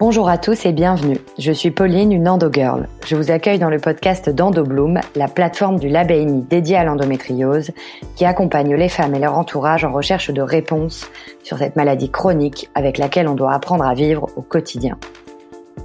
Bonjour 0.00 0.28
à 0.28 0.38
tous 0.38 0.64
et 0.64 0.70
bienvenue. 0.70 1.18
Je 1.40 1.50
suis 1.50 1.72
Pauline, 1.72 2.12
une 2.12 2.28
endogirl. 2.28 2.86
Je 3.04 3.16
vous 3.16 3.32
accueille 3.32 3.58
dans 3.58 3.68
le 3.68 3.80
podcast 3.80 4.30
d'EndoBloom, 4.30 5.00
la 5.16 5.26
plateforme 5.26 5.80
du 5.80 5.88
LabENI 5.88 6.42
dédiée 6.42 6.76
à 6.76 6.84
l'endométriose, 6.84 7.72
qui 8.14 8.24
accompagne 8.24 8.76
les 8.76 8.88
femmes 8.88 9.16
et 9.16 9.18
leur 9.18 9.36
entourage 9.36 9.84
en 9.84 9.90
recherche 9.90 10.30
de 10.30 10.40
réponses 10.40 11.10
sur 11.42 11.58
cette 11.58 11.74
maladie 11.74 12.12
chronique 12.12 12.70
avec 12.76 12.96
laquelle 12.96 13.26
on 13.26 13.34
doit 13.34 13.52
apprendre 13.52 13.84
à 13.84 13.94
vivre 13.94 14.28
au 14.36 14.42
quotidien. 14.42 14.98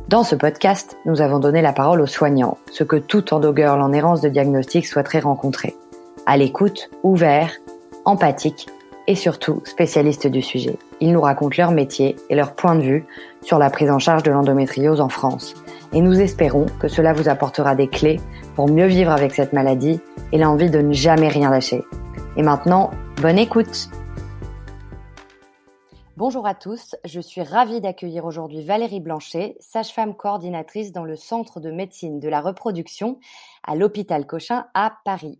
Dans 0.10 0.24
ce 0.24 0.36
podcast, 0.36 0.96
nous 1.08 1.22
avons 1.22 1.40
donné 1.40 1.64
la 1.64 1.74
parole 1.74 2.00
aux 2.00 2.06
soignants, 2.06 2.60
ce 2.72 2.84
que 2.84 2.98
tout 2.98 3.34
endogirl 3.34 3.82
en 3.82 3.94
errance 3.94 4.22
de 4.22 4.30
diagnostic 4.30 4.86
souhaiterait 4.86 5.22
rencontrer. 5.22 5.76
À 6.28 6.38
l'écoute, 6.38 6.92
ouvert, 7.02 7.52
empathique 8.06 8.68
et 9.08 9.16
surtout 9.16 9.62
spécialistes 9.66 10.28
du 10.28 10.42
sujet. 10.42 10.78
Ils 11.02 11.12
nous 11.12 11.22
racontent 11.22 11.56
leur 11.58 11.72
métier 11.72 12.16
et 12.30 12.36
leur 12.36 12.56
point 12.56 12.76
de 12.76 12.82
vue 12.82 13.06
sur 13.42 13.60
la 13.60 13.70
prise 13.70 13.92
en 13.92 14.00
charge 14.00 14.24
de 14.24 14.32
l'endométriose 14.32 15.02
en 15.02 15.10
France. 15.10 15.56
Et 15.92 16.02
nous 16.02 16.20
espérons 16.20 16.66
que 16.80 16.88
cela 16.88 17.14
vous 17.14 17.30
apportera 17.30 17.76
des 17.76 17.88
clés 17.88 18.20
pour 18.56 18.70
mieux 18.70 18.88
vivre 18.88 19.12
avec 19.12 19.34
cette 19.34 19.54
maladie 19.54 20.00
et 20.32 20.38
l'envie 20.38 20.70
de 20.70 20.80
ne 20.80 20.94
jamais 20.94 21.28
rien 21.28 21.50
lâcher. 21.50 21.84
Et 22.38 22.44
maintenant, 22.44 22.92
bonne 23.22 23.38
écoute 23.38 23.90
Bonjour 26.16 26.46
à 26.46 26.54
tous, 26.54 26.96
je 27.06 27.20
suis 27.20 27.42
ravie 27.42 27.82
d'accueillir 27.82 28.26
aujourd'hui 28.26 28.64
Valérie 28.64 29.00
Blanchet, 29.00 29.56
sage-femme 29.60 30.16
coordinatrice 30.16 30.92
dans 30.92 31.06
le 31.06 31.16
Centre 31.16 31.60
de 31.60 31.72
médecine 31.72 32.20
de 32.20 32.30
la 32.30 32.40
reproduction 32.40 33.20
à 33.64 33.76
l'hôpital 33.76 34.28
Cochin 34.28 34.68
à 34.76 34.94
Paris. 35.06 35.40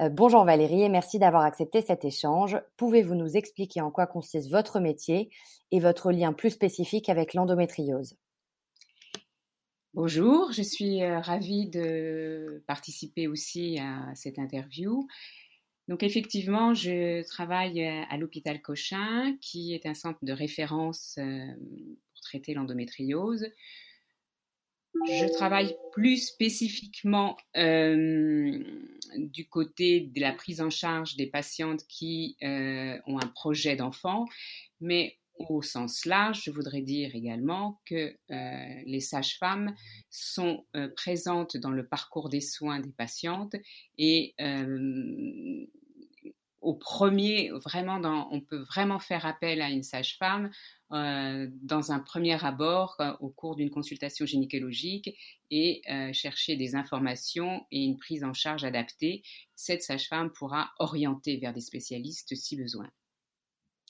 Euh, 0.00 0.08
bonjour 0.08 0.44
Valérie 0.44 0.82
et 0.82 0.88
merci 0.88 1.18
d'avoir 1.18 1.42
accepté 1.42 1.82
cet 1.82 2.04
échange. 2.04 2.58
Pouvez-vous 2.76 3.14
nous 3.14 3.36
expliquer 3.36 3.82
en 3.82 3.90
quoi 3.90 4.06
consiste 4.06 4.50
votre 4.50 4.80
métier 4.80 5.30
et 5.70 5.80
votre 5.80 6.12
lien 6.12 6.32
plus 6.32 6.50
spécifique 6.50 7.08
avec 7.10 7.34
l'endométriose? 7.34 8.16
Bonjour, 9.92 10.50
je 10.52 10.62
suis 10.62 11.02
euh, 11.02 11.20
ravie 11.20 11.68
de 11.68 12.64
participer 12.66 13.28
aussi 13.28 13.78
à 13.78 14.14
cette 14.14 14.38
interview. 14.38 15.06
Donc 15.88 16.02
effectivement, 16.02 16.72
je 16.72 17.22
travaille 17.26 17.84
euh, 17.84 18.02
à 18.08 18.16
l'hôpital 18.16 18.62
Cochin, 18.62 19.36
qui 19.42 19.74
est 19.74 19.84
un 19.84 19.94
centre 19.94 20.20
de 20.22 20.32
référence 20.32 21.18
pour 21.18 22.20
traiter 22.22 22.54
l'endométriose. 22.54 23.46
Je 24.94 25.32
travaille 25.32 25.74
plus 25.92 26.18
spécifiquement 26.18 27.36
euh, 27.56 28.62
du 29.16 29.48
côté 29.48 30.00
de 30.00 30.20
la 30.20 30.32
prise 30.32 30.60
en 30.60 30.70
charge 30.70 31.16
des 31.16 31.26
patientes 31.26 31.84
qui 31.88 32.36
euh, 32.42 32.98
ont 33.06 33.18
un 33.18 33.26
projet 33.28 33.74
d'enfant, 33.74 34.26
mais 34.80 35.18
au 35.38 35.62
sens 35.62 36.04
large, 36.04 36.42
je 36.44 36.50
voudrais 36.50 36.82
dire 36.82 37.16
également 37.16 37.80
que 37.86 38.14
euh, 38.30 38.82
les 38.84 39.00
sages-femmes 39.00 39.74
sont 40.10 40.64
présentes 40.94 41.56
dans 41.56 41.70
le 41.70 41.86
parcours 41.86 42.28
des 42.28 42.42
soins 42.42 42.80
des 42.80 42.92
patientes 42.92 43.56
et 43.96 44.34
au 46.62 46.74
premier, 46.74 47.50
vraiment, 47.50 48.28
on 48.30 48.40
peut 48.40 48.62
vraiment 48.62 49.00
faire 49.00 49.26
appel 49.26 49.60
à 49.60 49.68
une 49.68 49.82
sage-femme 49.82 50.50
euh, 50.92 51.48
dans 51.62 51.90
un 51.90 51.98
premier 51.98 52.42
abord 52.44 52.96
euh, 53.00 53.12
au 53.20 53.30
cours 53.30 53.56
d'une 53.56 53.70
consultation 53.70 54.24
gynécologique 54.26 55.10
et 55.50 55.82
euh, 55.90 56.12
chercher 56.12 56.56
des 56.56 56.76
informations 56.76 57.66
et 57.72 57.82
une 57.84 57.98
prise 57.98 58.22
en 58.24 58.32
charge 58.32 58.64
adaptée. 58.64 59.22
Cette 59.56 59.82
sage-femme 59.82 60.30
pourra 60.30 60.70
orienter 60.78 61.36
vers 61.36 61.52
des 61.52 61.60
spécialistes 61.60 62.34
si 62.36 62.56
besoin. 62.56 62.88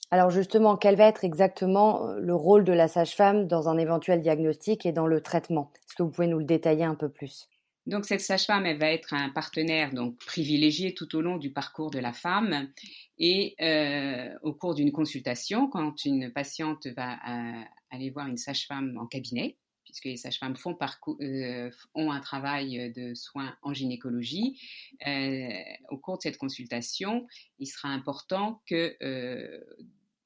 Alors 0.09 0.31
justement, 0.31 0.75
quel 0.75 0.95
va 0.95 1.05
être 1.05 1.23
exactement 1.23 2.13
le 2.13 2.35
rôle 2.35 2.63
de 2.63 2.73
la 2.73 2.87
sage-femme 2.87 3.47
dans 3.47 3.69
un 3.69 3.77
éventuel 3.77 4.21
diagnostic 4.21 4.85
et 4.85 4.91
dans 4.91 5.07
le 5.07 5.21
traitement? 5.21 5.71
Est-ce 5.75 5.95
que 5.95 6.03
vous 6.03 6.11
pouvez 6.11 6.27
nous 6.27 6.39
le 6.39 6.45
détailler 6.45 6.83
un 6.83 6.95
peu 6.95 7.09
plus? 7.09 7.49
Donc 7.85 8.05
cette 8.05 8.21
sage-femme, 8.21 8.65
elle 8.65 8.79
va 8.79 8.91
être 8.91 9.13
un 9.13 9.29
partenaire 9.29 9.93
donc 9.93 10.17
privilégié 10.17 10.93
tout 10.93 11.15
au 11.15 11.21
long 11.21 11.37
du 11.37 11.51
parcours 11.51 11.91
de 11.91 11.99
la 11.99 12.13
femme. 12.13 12.69
Et 13.17 13.55
euh, 13.61 14.33
au 14.41 14.53
cours 14.53 14.73
d'une 14.73 14.91
consultation, 14.91 15.67
quand 15.67 16.05
une 16.05 16.31
patiente 16.31 16.87
va 16.95 17.13
euh, 17.13 17.63
aller 17.91 18.09
voir 18.09 18.27
une 18.27 18.37
sage-femme 18.37 18.97
en 18.97 19.05
cabinet, 19.05 19.57
puisque 19.83 20.05
les 20.05 20.17
sages-femmes 20.17 20.55
font 20.55 20.77
euh, 21.19 21.69
ont 21.93 22.11
un 22.11 22.21
travail 22.21 22.93
de 22.93 23.13
soins 23.15 23.55
en 23.61 23.73
gynécologie, 23.73 24.59
au 25.89 25.97
cours 25.97 26.17
de 26.17 26.21
cette 26.21 26.37
consultation, 26.37 27.27
il 27.59 27.67
sera 27.67 27.89
important 27.89 28.61
que 28.65 28.95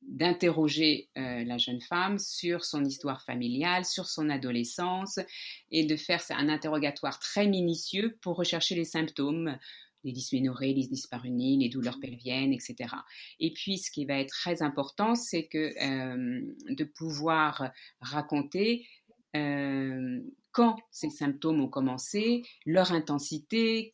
d'interroger 0.07 1.09
euh, 1.18 1.44
la 1.44 1.57
jeune 1.57 1.81
femme 1.81 2.18
sur 2.18 2.63
son 2.63 2.84
histoire 2.84 3.22
familiale, 3.23 3.85
sur 3.85 4.07
son 4.07 4.29
adolescence 4.29 5.19
et 5.69 5.85
de 5.85 5.95
faire 5.95 6.23
un 6.29 6.50
interrogatoire 6.50 7.19
très 7.19 7.47
minutieux 7.47 8.17
pour 8.22 8.38
rechercher 8.38 8.75
les 8.75 8.85
symptômes, 8.85 9.57
les 10.03 10.13
dysménorrhées, 10.13 10.73
les 10.73 10.88
dyspareunies, 10.88 11.57
les 11.57 11.69
douleurs 11.69 12.00
pelviennes, 12.00 12.53
etc. 12.53 12.90
Et 13.40 13.53
puis, 13.53 13.78
ce 13.78 13.91
qui 13.91 14.06
va 14.06 14.19
être 14.19 14.29
très 14.29 14.62
important, 14.63 15.16
c'est 15.16 15.47
que 15.47 15.73
euh, 15.81 16.41
de 16.69 16.84
pouvoir 16.85 17.72
raconter 18.00 18.88
euh, 19.35 20.22
quand 20.51 20.78
ces 20.90 21.09
symptômes 21.09 21.62
ont 21.62 21.67
commencé, 21.67 22.44
leur 22.66 22.91
intensité, 22.91 23.94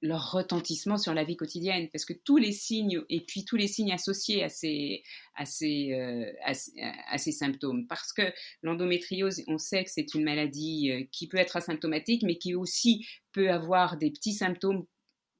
leur 0.00 0.32
retentissement 0.32 0.96
sur 0.96 1.12
la 1.14 1.24
vie 1.24 1.36
quotidienne, 1.36 1.88
parce 1.92 2.04
que 2.04 2.12
tous 2.12 2.36
les 2.36 2.52
signes, 2.52 3.02
et 3.08 3.20
puis 3.20 3.44
tous 3.44 3.56
les 3.56 3.66
signes 3.66 3.92
associés 3.92 4.44
à 4.44 4.48
ces, 4.48 5.02
à 5.34 5.44
ces, 5.44 5.92
euh, 5.92 6.32
à, 6.44 7.18
ces 7.18 7.32
symptômes, 7.32 7.86
parce 7.88 8.12
que 8.12 8.22
l'endométriose, 8.62 9.42
on 9.48 9.58
sait 9.58 9.84
que 9.84 9.90
c'est 9.90 10.14
une 10.14 10.24
maladie 10.24 10.90
euh, 10.90 11.04
qui 11.10 11.26
peut 11.26 11.38
être 11.38 11.56
asymptomatique, 11.56 12.22
mais 12.22 12.38
qui 12.38 12.54
aussi 12.54 13.06
peut 13.32 13.50
avoir 13.50 13.96
des 13.96 14.10
petits 14.10 14.34
symptômes 14.34 14.84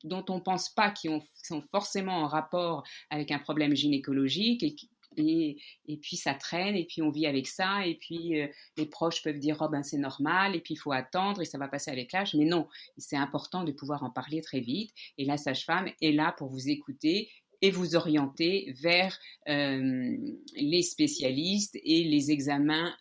dont 0.04 0.24
on 0.28 0.36
ne 0.36 0.42
pense 0.42 0.70
pas 0.70 0.90
qui 0.90 1.08
sont 1.34 1.62
forcément 1.72 2.18
en 2.18 2.28
rapport 2.28 2.84
avec 3.10 3.30
un 3.32 3.38
problème 3.38 3.74
gynécologique 3.74 4.62
et 4.62 4.76
et, 5.16 5.56
puis 6.02 6.16
ça 6.16 6.34
traîne, 6.34 6.76
et 6.76 6.84
puis 6.84 7.02
on 7.02 7.10
vit 7.10 7.26
avec 7.26 7.46
ça, 7.46 7.86
et 7.86 7.96
puis 7.96 8.34
les 8.76 8.86
proches 8.86 9.22
peuvent 9.22 9.38
dire 9.38 9.56
oh 9.60 9.68
ben 9.68 9.82
c'est 9.82 9.98
normal, 9.98 10.54
et 10.54 10.60
puis 10.60 10.74
il 10.74 10.78
faut 10.78 10.92
attendre, 10.92 11.42
et 11.42 11.44
ça 11.44 11.58
va 11.58 11.68
passer 11.68 11.90
avec 11.90 12.12
l'âge. 12.12 12.34
Mais 12.34 12.44
non, 12.44 12.68
c'est 12.96 13.16
important 13.16 13.64
de 13.64 13.72
pouvoir 13.72 14.02
en 14.02 14.10
parler 14.10 14.40
très 14.40 14.60
vite, 14.60 14.92
et 15.16 15.24
la 15.24 15.36
sage-femme 15.36 15.90
est 16.00 16.12
là 16.12 16.34
pour 16.36 16.48
vous 16.48 16.68
écouter 16.68 17.30
et 17.60 17.70
vous 17.70 17.96
orienter 17.96 18.72
vers 18.80 19.18
les 19.46 20.82
spécialistes 20.82 21.76
et 21.82 22.04
les 22.04 22.30
examens 22.30 22.94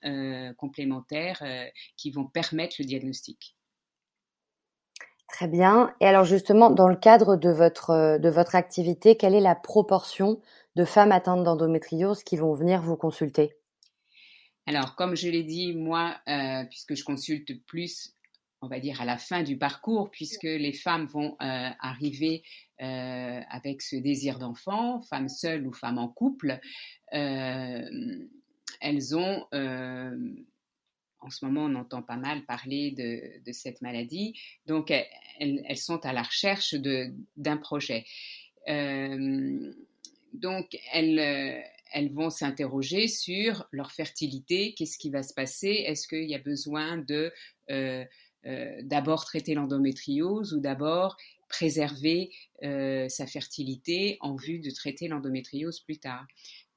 complémentaires 0.57 1.43
qui 1.95 2.11
vont 2.11 2.25
permettre 2.25 2.77
le 2.79 2.85
diagnostic. 2.85 3.56
Très 5.27 5.47
bien. 5.47 5.93
Et 5.99 6.05
alors 6.05 6.23
justement, 6.23 6.69
dans 6.69 6.87
le 6.87 6.95
cadre 6.95 7.35
de 7.35 7.49
votre, 7.49 8.17
de 8.17 8.29
votre 8.29 8.55
activité, 8.55 9.17
quelle 9.17 9.35
est 9.35 9.41
la 9.41 9.55
proportion 9.55 10.41
de 10.75 10.85
femmes 10.85 11.11
atteintes 11.11 11.43
d'endométriose 11.43 12.23
qui 12.23 12.37
vont 12.37 12.53
venir 12.53 12.81
vous 12.81 12.95
consulter? 12.95 13.57
Alors, 14.67 14.95
comme 14.95 15.15
je 15.15 15.29
l'ai 15.29 15.43
dit, 15.43 15.73
moi, 15.73 16.17
euh, 16.27 16.63
puisque 16.65 16.95
je 16.95 17.03
consulte 17.03 17.65
plus, 17.65 18.13
on 18.61 18.67
va 18.67 18.79
dire, 18.79 19.01
à 19.01 19.05
la 19.05 19.17
fin 19.17 19.43
du 19.43 19.57
parcours, 19.57 20.11
puisque 20.11 20.43
les 20.43 20.73
femmes 20.73 21.05
vont 21.07 21.37
euh, 21.41 21.69
arriver 21.79 22.43
euh, 22.81 23.39
avec 23.49 23.81
ce 23.81 23.95
désir 23.95 24.39
d'enfant, 24.39 25.01
femmes 25.01 25.29
seules 25.29 25.65
ou 25.65 25.73
femmes 25.73 25.97
en 25.97 26.09
couple, 26.09 26.59
elles 27.11 28.27
ont 29.15 29.45
en 31.19 31.29
ce 31.29 31.45
moment, 31.45 31.65
on 31.65 31.75
entend 31.75 32.01
pas 32.01 32.17
mal 32.17 32.45
parler 32.45 32.91
de, 32.91 33.51
cette 33.51 33.81
maladie. 33.81 34.39
Donc, 34.65 34.91
elles, 35.39 35.77
sont 35.77 36.05
à 36.05 36.13
la 36.13 36.23
recherche 36.23 36.75
d'un 36.75 37.57
projet. 37.57 38.05
Donc, 40.37 40.75
euh, 40.95 41.61
elles, 41.93 42.13
vont 42.13 42.29
s'interroger 42.29 43.07
sur 43.07 43.67
leur 43.71 43.91
fertilité, 43.91 44.73
qu'est-ce 44.75 44.97
qui 44.97 45.09
va 45.09 45.23
se 45.23 45.33
passer, 45.33 45.83
est-ce 45.85 46.07
qu'il 46.07 46.29
y 46.29 46.35
a 46.35 46.39
besoin 46.39 46.97
de 46.97 47.31
euh, 47.71 48.05
euh, 48.45 48.81
d'abord 48.83 49.25
traiter 49.25 49.55
l'endométriose 49.55 50.53
ou 50.53 50.59
d'abord 50.59 51.17
préserver 51.49 52.31
sa 52.61 53.25
fertilité 53.25 54.17
en 54.19 54.35
vue 54.35 54.59
de 54.59 54.69
traiter 54.69 55.07
l'endométriose 55.07 55.79
plus 55.79 55.97
tard? 55.97 56.27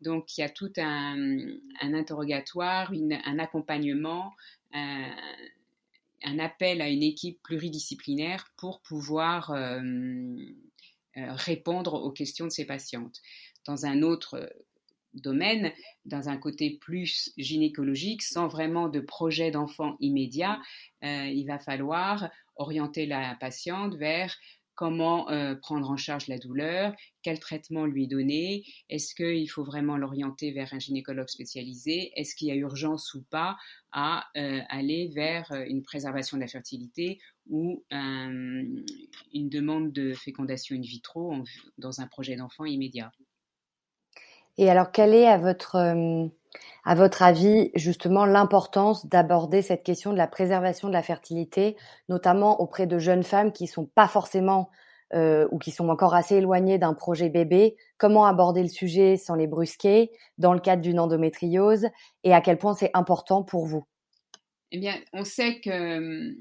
Donc, 0.01 0.37
il 0.37 0.41
y 0.41 0.45
a 0.45 0.49
tout 0.49 0.73
un, 0.79 1.37
interrogatoire, 1.81 2.93
un 3.25 3.39
accompagnement, 3.39 4.33
un, 4.73 6.39
appel 6.39 6.81
à 6.81 6.89
une 6.89 7.03
équipe 7.03 7.43
pluridisciplinaire 7.43 8.51
pour 8.57 8.81
pouvoir 8.81 9.53
répondre 11.17 11.95
aux 11.95 12.13
questions 12.13 12.47
de 12.47 12.51
ces 12.51 12.65
patientes. 12.65 13.21
Dans 13.67 13.87
un 13.87 14.03
autre 14.03 14.35
euh, 14.35 14.47
domaine, 15.15 15.73
dans 16.05 16.29
un 16.29 16.37
côté 16.37 16.79
plus 16.81 17.33
gynécologique, 17.37 18.23
sans 18.23 18.49
vraiment 18.49 18.89
de 18.89 19.01
projet 19.01 19.51
d'enfant 19.51 19.97
immédiat, 20.01 20.61
euh, 21.05 21.27
il 21.27 21.47
va 21.47 21.59
falloir 21.59 22.31
orienter 22.57 23.07
la 23.07 23.35
patiente 23.37 23.97
vers 23.97 24.37
comment 24.81 25.29
euh, 25.29 25.55
prendre 25.57 25.91
en 25.91 25.99
charge 25.99 26.27
la 26.27 26.39
douleur, 26.39 26.95
quel 27.23 27.39
traitement 27.39 27.85
lui 27.85 28.09
donner, 28.09 28.65
est-ce 28.89 29.15
qu'il 29.15 29.51
faut 29.51 29.63
vraiment 29.63 29.99
l'orienter 29.99 30.53
vers 30.53 30.73
un 30.73 30.79
gynécologue 30.79 31.29
spécialisé, 31.29 32.13
est-ce 32.17 32.35
qu'il 32.35 32.49
y 32.49 32.51
a 32.51 32.55
urgence 32.55 33.13
ou 33.13 33.23
pas 33.25 33.59
à 33.93 34.25
euh, 34.39 34.61
aller 34.71 35.09
vers 35.15 35.53
euh, 35.53 35.67
une 35.69 35.83
préservation 35.83 36.39
de 36.39 36.41
la 36.41 36.49
fertilité 36.49 37.21
ou 37.51 37.85
une 37.91 38.85
demande 39.51 39.93
de 39.93 40.15
fécondation 40.15 40.75
in 40.75 40.81
vitro 40.81 41.35
dans 41.77 42.01
un 42.01 42.07
projet 42.07 42.37
d'enfant 42.37 42.65
immédiat? 42.65 43.13
Et 44.59 44.71
alors, 44.71 44.93
quelle 44.93 45.15
est 45.15 45.27
à 45.27 45.39
votre, 45.39 45.77
à 46.85 46.95
votre 46.95 47.23
avis 47.23 47.71
justement 47.75 48.25
l'importance 48.25 49.07
d'aborder 49.07 49.63
cette 49.63 49.83
question 49.83 50.13
de 50.13 50.19
la 50.19 50.27
préservation 50.27 50.89
de 50.89 50.93
la 50.93 51.03
fertilité, 51.03 51.77
notamment 52.09 52.61
auprès 52.61 52.87
de 52.87 52.99
jeunes 52.99 53.23
femmes 53.23 53.53
qui 53.53 53.67
sont 53.67 53.87
pas 53.87 54.09
forcément 54.09 54.71
euh, 55.13 55.49
ou 55.51 55.59
qui 55.59 55.73
sont 55.73 55.89
encore 55.89 56.15
assez 56.15 56.37
éloignées 56.37 56.79
d'un 56.79 56.95
projet 56.95 57.31
bébé, 57.31 57.77
comment 57.99 58.27
aborder 58.27 58.63
le 58.63 58.69
sujet 58.69 59.17
sans 59.17 59.35
les 59.35 59.49
brusquer 59.49 60.13
dans 60.39 60.53
le 60.53 60.61
cadre 60.61 60.83
d'une 60.83 61.01
endométriose? 61.01 61.89
Et 62.23 62.33
à 62.33 62.41
quel 62.41 62.59
point 62.59 62.75
c'est 62.75 62.93
important 62.95 63.43
pour 63.43 63.67
vous? 63.67 63.85
Eh 64.71 64.79
bien, 64.79 64.95
on 65.13 65.25
sait 65.25 65.61
que 65.61 66.33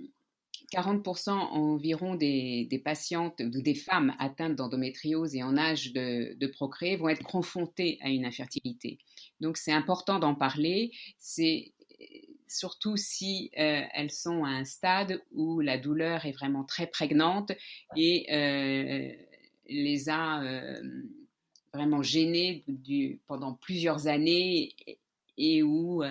40% 0.71 1.31
environ 1.31 2.15
des, 2.15 2.81
patientes 2.83 3.41
ou 3.41 3.61
des 3.61 3.75
femmes 3.75 4.15
atteintes 4.19 4.55
d'endométriose 4.55 5.35
et 5.35 5.43
en 5.43 5.57
âge 5.57 5.93
de, 5.93 6.47
procréer 6.47 6.95
vont 6.95 7.09
être 7.09 7.23
confrontées 7.23 7.97
à 8.01 8.09
une 8.09 8.25
infertilité. 8.25 8.99
Donc 9.39 9.57
c'est 9.57 9.71
important 9.71 10.19
d'en 10.19 10.35
parler. 10.35 10.91
C'est 11.17 11.73
surtout 12.47 12.97
si 12.97 13.51
euh, 13.57 13.81
elles 13.93 14.11
sont 14.11 14.43
à 14.43 14.49
un 14.49 14.65
stade 14.65 15.21
où 15.31 15.59
la 15.59 15.77
douleur 15.77 16.25
est 16.25 16.31
vraiment 16.31 16.63
très 16.63 16.87
prégnante 16.87 17.51
et 17.95 18.25
euh, 18.31 19.13
les 19.67 20.09
a 20.09 20.41
euh, 20.41 20.81
vraiment 21.73 22.01
gênées 22.01 22.65
pendant 23.27 23.53
plusieurs 23.53 24.07
années 24.07 24.75
et 25.37 25.63
où 25.63 26.03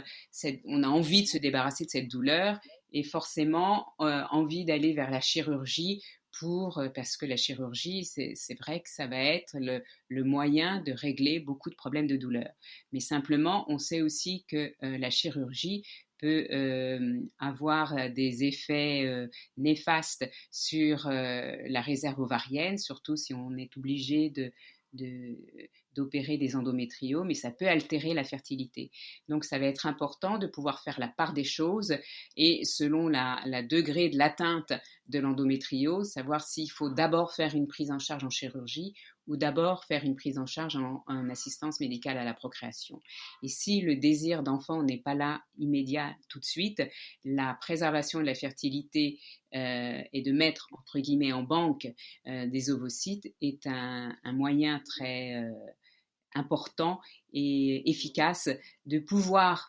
on 0.65 0.83
a 0.83 0.89
envie 0.89 1.23
de 1.23 1.27
se 1.27 1.39
débarrasser 1.39 1.85
de 1.85 1.91
cette 1.91 2.09
douleur 2.09 2.59
et 2.93 3.03
forcément 3.03 3.93
euh, 4.01 4.23
envie 4.31 4.65
d'aller 4.65 4.93
vers 4.93 5.11
la 5.11 5.21
chirurgie 5.21 6.03
pour, 6.39 6.79
euh, 6.79 6.89
parce 6.89 7.17
que 7.17 7.27
la 7.27 7.37
chirurgie, 7.37 8.05
c'est 8.05 8.59
vrai 8.61 8.81
que 8.81 8.89
ça 8.89 9.07
va 9.07 9.19
être 9.19 9.57
le, 9.59 10.25
moyen 10.25 10.81
de 10.83 10.93
régler 10.93 11.41
beaucoup 11.41 11.71
de 11.71 11.75
problèmes 11.75 12.07
de 12.07 12.17
douleur. 12.17 12.51
Mais 12.93 13.01
simplement, 13.01 13.65
on 13.69 13.79
sait 13.79 14.03
aussi 14.03 14.45
que 14.49 14.75
euh, 14.83 14.99
la 14.99 15.11
chirurgie 15.11 15.85
peut 16.21 16.49
avoir 17.39 18.11
des 18.11 18.43
effets 18.43 19.29
néfastes 19.57 20.29
sur 20.51 21.09
la 21.09 21.81
réserve 21.81 22.19
ovarienne, 22.19 22.77
surtout 22.77 23.15
si 23.15 23.35
on 23.35 23.57
est 23.57 23.77
obligé 23.77 24.29
de, 24.29 24.53
d'opérer 25.99 26.39
des 26.39 26.55
endométriomes, 26.55 27.27
mais 27.27 27.35
ça 27.35 27.51
peut 27.51 27.67
altérer 27.67 28.15
la 28.15 28.23
fertilité. 28.23 28.93
Donc, 29.29 29.45
ça 29.45 29.59
va 29.59 29.67
être 29.67 29.87
important 29.87 30.39
de 30.39 30.47
pouvoir 30.47 30.81
faire 30.83 31.01
la 31.01 31.09
part 31.09 31.33
des 31.33 31.45
choses 31.45 31.97
et 32.37 32.65
selon 32.65 33.09
la, 33.09 33.43
degré 33.63 34.09
de 34.09 34.17
l'atteinte 34.17 34.73
de 35.09 35.19
l'endométriose, 35.19 36.11
savoir 36.11 36.43
s'il 36.47 36.71
faut 36.71 36.91
d'abord 36.91 37.35
faire 37.35 37.55
une 37.55 37.67
prise 37.67 37.91
en 37.91 37.99
charge 37.99 38.25
en 38.25 38.31
chirurgie 38.31 38.95
ou 39.27 39.37
d'abord 39.37 39.85
faire 39.85 40.05
une 40.05 40.17
prise 40.17 40.39
en 40.39 40.47
charge 40.47 40.77
en, 40.77 41.29
assistance 41.29 41.81
médicale 41.81 42.17
à 42.17 42.25
la 42.25 42.33
procréation. 42.33 43.01
Et 43.43 43.49
si 43.49 43.81
le 43.81 43.97
désir 43.97 44.43
d'enfant 44.43 44.83
n'est 44.83 44.99
pas 44.99 45.15
là 45.15 45.43
immédiat 45.59 46.15
tout 46.29 46.39
de 46.39 46.45
suite, 46.45 46.83
la 47.25 47.55
préservation 47.61 48.21
de 48.21 48.25
la 48.25 48.35
fertilité 48.35 49.21
euh, 49.55 50.03
et 50.13 50.23
de 50.23 50.33
mettre 50.33 50.69
entre 50.73 50.99
guillemets 50.99 51.33
en 51.33 51.43
banque 51.43 51.89
euh, 52.27 52.47
des 52.47 52.71
ovocytes 52.71 53.35
est 53.41 53.67
un, 53.67 54.15
moyen 54.33 54.81
très 54.85 55.35
euh, 55.35 55.51
important 56.35 57.01
et 57.33 57.89
efficace 57.91 58.49
de 58.87 58.99
pouvoir 58.99 59.69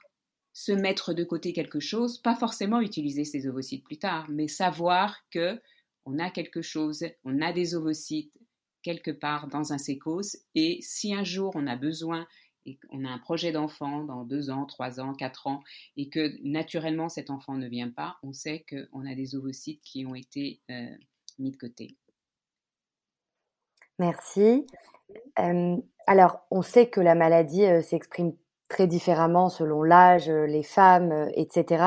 se 0.54 0.72
mettre 0.72 1.14
de 1.14 1.24
côté 1.24 1.54
quelque 1.54 1.80
chose, 1.80 2.18
pas 2.18 2.36
forcément 2.36 2.82
utiliser 2.82 3.24
ces 3.24 3.48
ovocytes 3.48 3.84
plus 3.84 3.98
tard, 3.98 4.26
mais 4.30 4.48
savoir 4.48 5.18
que 5.32 5.62
on 6.06 6.20
a 6.20 6.30
quelque 6.30 6.62
chose, 6.62 7.06
on 7.24 7.42
a 7.42 7.54
des 7.54 7.76
ovocytes 7.76 8.38
quelque 8.82 9.12
part 9.12 9.48
dans 9.48 9.74
un 9.74 9.78
sécos 9.78 10.36
et 10.56 10.80
si 10.82 11.14
un 11.14 11.24
jour 11.24 11.52
on 11.56 11.68
a 11.68 11.76
besoin 11.76 12.28
et 12.66 12.78
qu'on 12.78 13.06
a 13.06 13.10
un 13.10 13.20
projet 13.20 13.52
d'enfant 13.52 14.04
dans 14.04 14.24
deux 14.24 14.50
ans, 14.50 14.66
trois 14.66 15.00
ans, 15.00 15.14
quatre 15.14 15.48
ans 15.48 15.64
et 15.98 16.10
que 16.10 16.38
naturellement 16.44 17.10
cet 17.10 17.30
enfant 17.30 17.56
ne 17.56 17.68
vient 17.68 17.90
pas, 17.90 18.18
on 18.24 18.34
sait 18.34 18.66
qu'on 18.70 19.06
a 19.06 19.16
des 19.16 19.36
ovocytes 19.36 19.82
qui 19.82 20.06
ont 20.06 20.16
été 20.16 20.62
euh, 20.70 20.96
mis 21.38 21.52
de 21.52 21.58
côté. 21.58 21.96
Merci. 24.00 24.66
Alors, 26.08 26.40
on 26.50 26.62
sait 26.62 26.90
que 26.90 27.02
la 27.02 27.14
maladie 27.16 27.66
s'exprime 27.84 28.34
très 28.68 28.88
différemment 28.88 29.50
selon 29.50 29.84
l'âge, 29.84 30.30
les 30.30 30.64
femmes, 30.64 31.30
etc. 31.36 31.84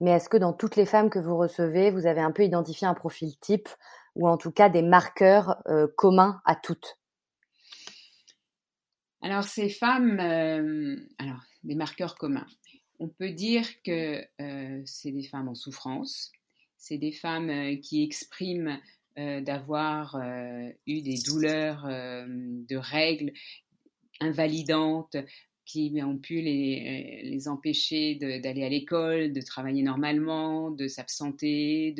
Mais 0.00 0.10
est-ce 0.10 0.28
que 0.28 0.36
dans 0.36 0.52
toutes 0.52 0.76
les 0.76 0.86
femmes 0.86 1.10
que 1.10 1.18
vous 1.18 1.36
recevez, 1.36 1.90
vous 1.90 2.06
avez 2.06 2.20
un 2.20 2.32
peu 2.32 2.44
identifié 2.44 2.86
un 2.86 2.94
profil 2.94 3.36
type 3.38 3.68
ou 4.14 4.28
en 4.28 4.36
tout 4.36 4.52
cas 4.52 4.68
des 4.68 4.82
marqueurs 4.82 5.62
communs 5.96 6.40
à 6.44 6.54
toutes? 6.54 6.98
Alors 9.22 9.44
ces 9.44 9.70
femmes, 9.70 10.20
alors 11.18 11.40
des 11.62 11.74
marqueurs 11.74 12.16
communs. 12.16 12.46
On 12.98 13.08
peut 13.08 13.30
dire 13.30 13.66
que 13.82 14.22
c'est 14.84 15.12
des 15.12 15.24
femmes 15.24 15.48
en 15.48 15.54
souffrance, 15.54 16.30
c'est 16.76 16.98
des 16.98 17.12
femmes 17.12 17.78
qui 17.80 18.04
expriment 18.04 18.78
d'avoir 19.16 20.16
eu 20.86 21.02
des 21.02 21.18
douleurs 21.24 21.84
de 21.86 22.76
règles 22.76 23.32
invalidantes, 24.20 25.16
qui 25.64 25.98
ont 26.02 26.18
pu 26.18 26.40
les, 26.40 27.22
les 27.24 27.48
empêcher 27.48 28.16
d'aller 28.16 28.64
à 28.64 28.68
l'école, 28.68 29.32
de 29.32 29.40
travailler 29.40 29.82
normalement, 29.82 30.70
de 30.70 30.88
s'absenter, 30.88 31.94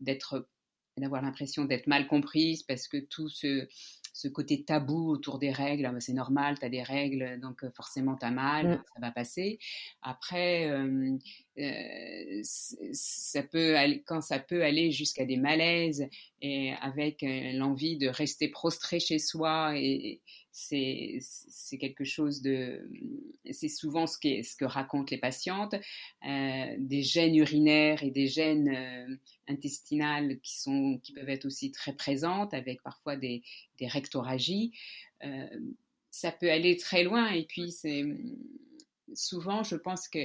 d'être 0.00 0.46
d'avoir 0.98 1.22
l'impression 1.22 1.64
d'être 1.64 1.86
mal 1.86 2.06
comprise 2.06 2.62
parce 2.64 2.86
que 2.86 2.98
tout 2.98 3.28
ce, 3.28 3.66
ce 4.12 4.28
côté 4.28 4.64
tabou 4.64 5.10
autour 5.10 5.38
des 5.38 5.50
règles, 5.50 5.86
ah, 5.86 5.92
bah, 5.92 6.00
c'est 6.00 6.12
normal, 6.12 6.58
tu 6.58 6.66
as 6.66 6.68
des 6.68 6.82
règles, 6.82 7.40
donc 7.40 7.64
euh, 7.64 7.70
forcément 7.74 8.16
tu 8.16 8.26
as 8.26 8.30
mal, 8.30 8.66
mmh. 8.66 8.82
ça 8.94 9.00
va 9.00 9.10
passer. 9.10 9.58
Après, 10.02 10.70
euh, 10.70 10.84
euh, 10.84 11.51
ça 11.56 13.42
peut 13.42 13.76
quand 14.06 14.22
ça 14.22 14.38
peut 14.38 14.62
aller 14.64 14.90
jusqu'à 14.90 15.24
des 15.24 15.36
malaises 15.36 16.08
et 16.40 16.72
avec 16.80 17.22
l'envie 17.22 17.98
de 17.98 18.08
rester 18.08 18.48
prostré 18.48 19.00
chez 19.00 19.18
soi 19.18 19.72
et, 19.76 20.20
c'est 20.52 21.78
quelque 21.80 22.04
chose 22.04 22.42
de, 22.42 22.86
c'est 23.50 23.68
souvent 23.68 24.06
ce, 24.06 24.18
ce, 24.20 24.56
que 24.56 24.64
racontent 24.64 25.10
les 25.10 25.18
patientes, 25.18 25.74
euh, 26.26 26.76
des 26.78 27.02
gènes 27.02 27.36
urinaires 27.36 28.02
et 28.02 28.10
des 28.10 28.26
gènes 28.26 28.68
euh, 28.68 29.16
intestinales 29.48 30.38
qui 30.40 30.58
sont, 30.58 31.00
qui 31.02 31.12
peuvent 31.12 31.28
être 31.28 31.46
aussi 31.46 31.72
très 31.72 31.94
présentes, 31.94 32.52
avec 32.52 32.82
parfois 32.82 33.16
des, 33.16 33.42
des 33.78 33.86
rectoragies. 33.86 34.72
Euh, 35.24 35.48
ça 36.10 36.30
peut 36.30 36.50
aller 36.50 36.76
très 36.76 37.04
loin 37.04 37.30
et 37.30 37.44
puis 37.44 37.72
c'est 37.72 38.04
souvent, 39.14 39.62
je 39.62 39.76
pense 39.76 40.08
que 40.08 40.18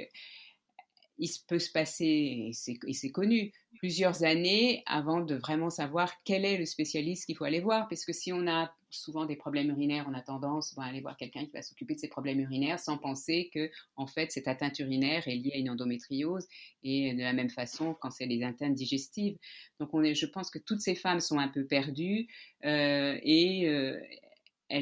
il 1.17 1.29
peut 1.47 1.59
se 1.59 1.71
passer, 1.71 2.51
et 2.85 2.93
c'est 2.93 3.11
connu, 3.11 3.51
plusieurs 3.77 4.23
années 4.23 4.83
avant 4.85 5.21
de 5.21 5.35
vraiment 5.35 5.69
savoir 5.69 6.11
quel 6.23 6.45
est 6.45 6.57
le 6.57 6.65
spécialiste 6.65 7.25
qu'il 7.25 7.35
faut 7.35 7.43
aller 7.43 7.59
voir. 7.59 7.87
Parce 7.87 8.05
que 8.05 8.13
si 8.13 8.33
on 8.33 8.47
a 8.47 8.73
souvent 8.89 9.25
des 9.25 9.35
problèmes 9.35 9.69
urinaires, 9.69 10.07
on 10.09 10.13
a 10.13 10.21
tendance 10.21 10.77
à 10.77 10.83
aller 10.83 11.01
voir 11.01 11.17
quelqu'un 11.17 11.45
qui 11.45 11.51
va 11.51 11.61
s'occuper 11.61 11.95
de 11.95 11.99
ses 11.99 12.07
problèmes 12.07 12.39
urinaires 12.39 12.79
sans 12.79 12.97
penser 12.97 13.49
que, 13.53 13.69
en 13.95 14.07
fait, 14.07 14.31
cette 14.31 14.47
atteinte 14.47 14.79
urinaire 14.79 15.27
est 15.27 15.35
liée 15.35 15.53
à 15.55 15.57
une 15.57 15.69
endométriose 15.69 16.47
et 16.83 17.13
de 17.13 17.21
la 17.21 17.33
même 17.33 17.49
façon 17.49 17.95
quand 17.99 18.11
c'est 18.11 18.27
des 18.27 18.43
atteintes 18.43 18.75
digestives. 18.75 19.37
Donc, 19.79 19.89
je 19.93 20.25
pense 20.25 20.49
que 20.49 20.59
toutes 20.59 20.81
ces 20.81 20.95
femmes 20.95 21.19
sont 21.19 21.39
un 21.39 21.49
peu 21.49 21.65
perdues 21.65 22.27
euh, 22.65 23.17
et 23.23 23.67
euh, 23.67 23.99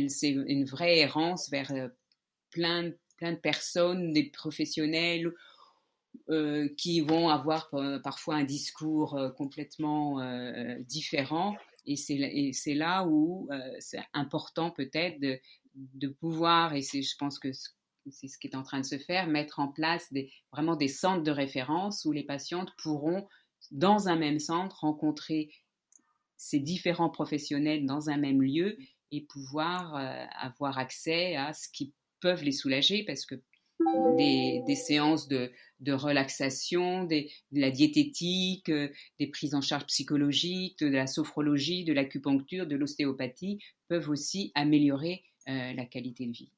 c'est 0.07 0.29
une 0.29 0.65
vraie 0.65 0.99
errance 0.99 1.49
vers 1.49 1.71
euh, 1.71 1.89
plein, 2.51 2.91
plein 3.17 3.33
de 3.33 3.37
personnes, 3.37 4.13
des 4.13 4.29
professionnels 4.29 5.31
euh, 6.29 6.67
qui 6.77 7.01
vont 7.01 7.29
avoir 7.29 7.69
euh, 7.73 7.99
parfois 7.99 8.35
un 8.35 8.43
discours 8.43 9.15
euh, 9.15 9.29
complètement 9.29 10.19
différent. 10.79 11.55
Et 11.85 11.95
c'est 11.95 12.73
là 12.73 13.05
où 13.05 13.47
c'est 13.79 14.03
important 14.13 14.71
peut-être 14.71 15.19
de, 15.19 16.07
pouvoir, 16.07 16.73
et 16.73 16.81
je 16.81 17.15
pense 17.17 17.37
que 17.37 17.49
c'est 18.09 18.27
ce 18.27 18.39
qui 18.39 18.47
est 18.47 18.55
en 18.55 18.63
train 18.63 18.79
de 18.79 18.85
se 18.85 18.97
faire, 18.97 19.27
mettre 19.27 19.59
en 19.59 19.67
place 19.67 20.11
vraiment 20.51 20.75
des 20.75 20.87
centres 20.87 21.21
de 21.21 21.29
référence 21.29 22.03
où 22.05 22.11
les 22.11 22.23
patientes 22.23 22.71
pourront, 22.81 23.27
dans 23.69 24.07
un 24.07 24.15
même 24.15 24.39
centre, 24.39 24.79
rencontrer 24.79 25.51
ces 26.37 26.59
différents 26.59 27.11
professionnels 27.11 27.85
dans 27.85 28.09
un 28.09 28.17
même 28.17 28.41
lieu 28.41 28.77
et 29.11 29.21
pouvoir 29.21 29.95
avoir 30.39 30.79
accès 30.79 31.35
à 31.35 31.53
ce 31.53 31.67
qui 31.71 31.93
peuvent 32.19 32.43
les 32.43 32.51
soulager 32.51 33.03
parce 33.03 33.27
que 33.27 33.35
des, 34.17 34.75
séances 34.75 35.27
de, 35.27 35.51
relaxation, 35.87 37.03
de 37.03 37.25
la 37.51 37.71
diététique, 37.71 38.69
euh, 38.69 38.89
des 39.19 39.27
prises 39.27 39.55
en 39.55 39.61
charge 39.61 39.85
psychologiques, 39.85 40.79
de 40.79 40.87
la 40.87 41.07
sophrologie, 41.07 41.83
de 41.83 41.93
l'acupuncture, 41.93 42.67
de 42.67 42.75
l'ostéopathie 42.75 43.59
peuvent 43.87 44.09
aussi 44.09 44.51
améliorer 44.55 45.23
euh, 45.47 45.73
la 45.73 45.85
qualité 45.85 46.25
de 46.25 46.31
vie. 46.31 46.51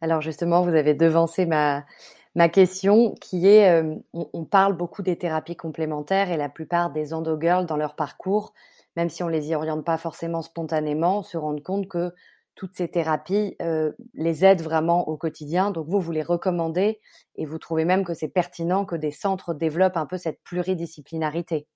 Alors 0.00 0.20
justement, 0.20 0.62
vous 0.62 0.74
avez 0.74 0.94
devancé 0.94 1.46
ma, 1.46 1.86
ma 2.34 2.48
question 2.48 3.14
qui 3.20 3.46
est, 3.46 3.70
euh, 3.70 3.94
on, 4.12 4.44
parle 4.44 4.76
beaucoup 4.76 5.02
des 5.02 5.16
thérapies 5.16 5.56
complémentaires 5.56 6.30
et 6.30 6.36
la 6.36 6.48
plupart 6.48 6.92
des 6.92 7.14
endogirls 7.14 7.66
dans 7.66 7.76
leur 7.76 7.96
parcours, 7.96 8.52
même 8.96 9.08
si 9.08 9.22
on 9.22 9.28
les 9.28 9.48
y 9.48 9.54
oriente 9.54 9.84
pas 9.84 9.96
forcément 9.96 10.42
spontanément, 10.42 11.22
se 11.22 11.36
rendent 11.36 11.62
compte 11.62 11.88
que 11.88 12.12
toutes 12.54 12.76
ces 12.76 12.88
thérapies 12.88 13.56
euh, 13.60 13.92
les 14.14 14.44
aident 14.44 14.62
vraiment 14.62 15.08
au 15.08 15.16
quotidien. 15.16 15.70
Donc 15.70 15.88
vous, 15.88 16.00
vous 16.00 16.12
les 16.12 16.22
recommandez 16.22 17.00
et 17.36 17.44
vous 17.44 17.58
trouvez 17.58 17.84
même 17.84 18.04
que 18.04 18.14
c'est 18.14 18.28
pertinent 18.28 18.84
que 18.84 18.96
des 18.96 19.10
centres 19.10 19.54
développent 19.54 19.96
un 19.96 20.06
peu 20.06 20.18
cette 20.18 20.42
pluridisciplinarité. 20.42 21.66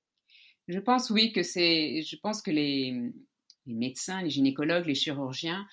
Je 0.68 0.78
pense 0.78 1.11
oui 1.11 1.32
que 1.32 1.42
c'est, 1.42 2.02
je 2.02 2.16
pense 2.23 2.42
que 2.42 2.50
les, 2.50 3.12
médecins, 3.66 4.23
les 4.23 4.30
gynécologues, 4.30 4.87
les 4.87 4.94
chirurgiens, 4.94 5.66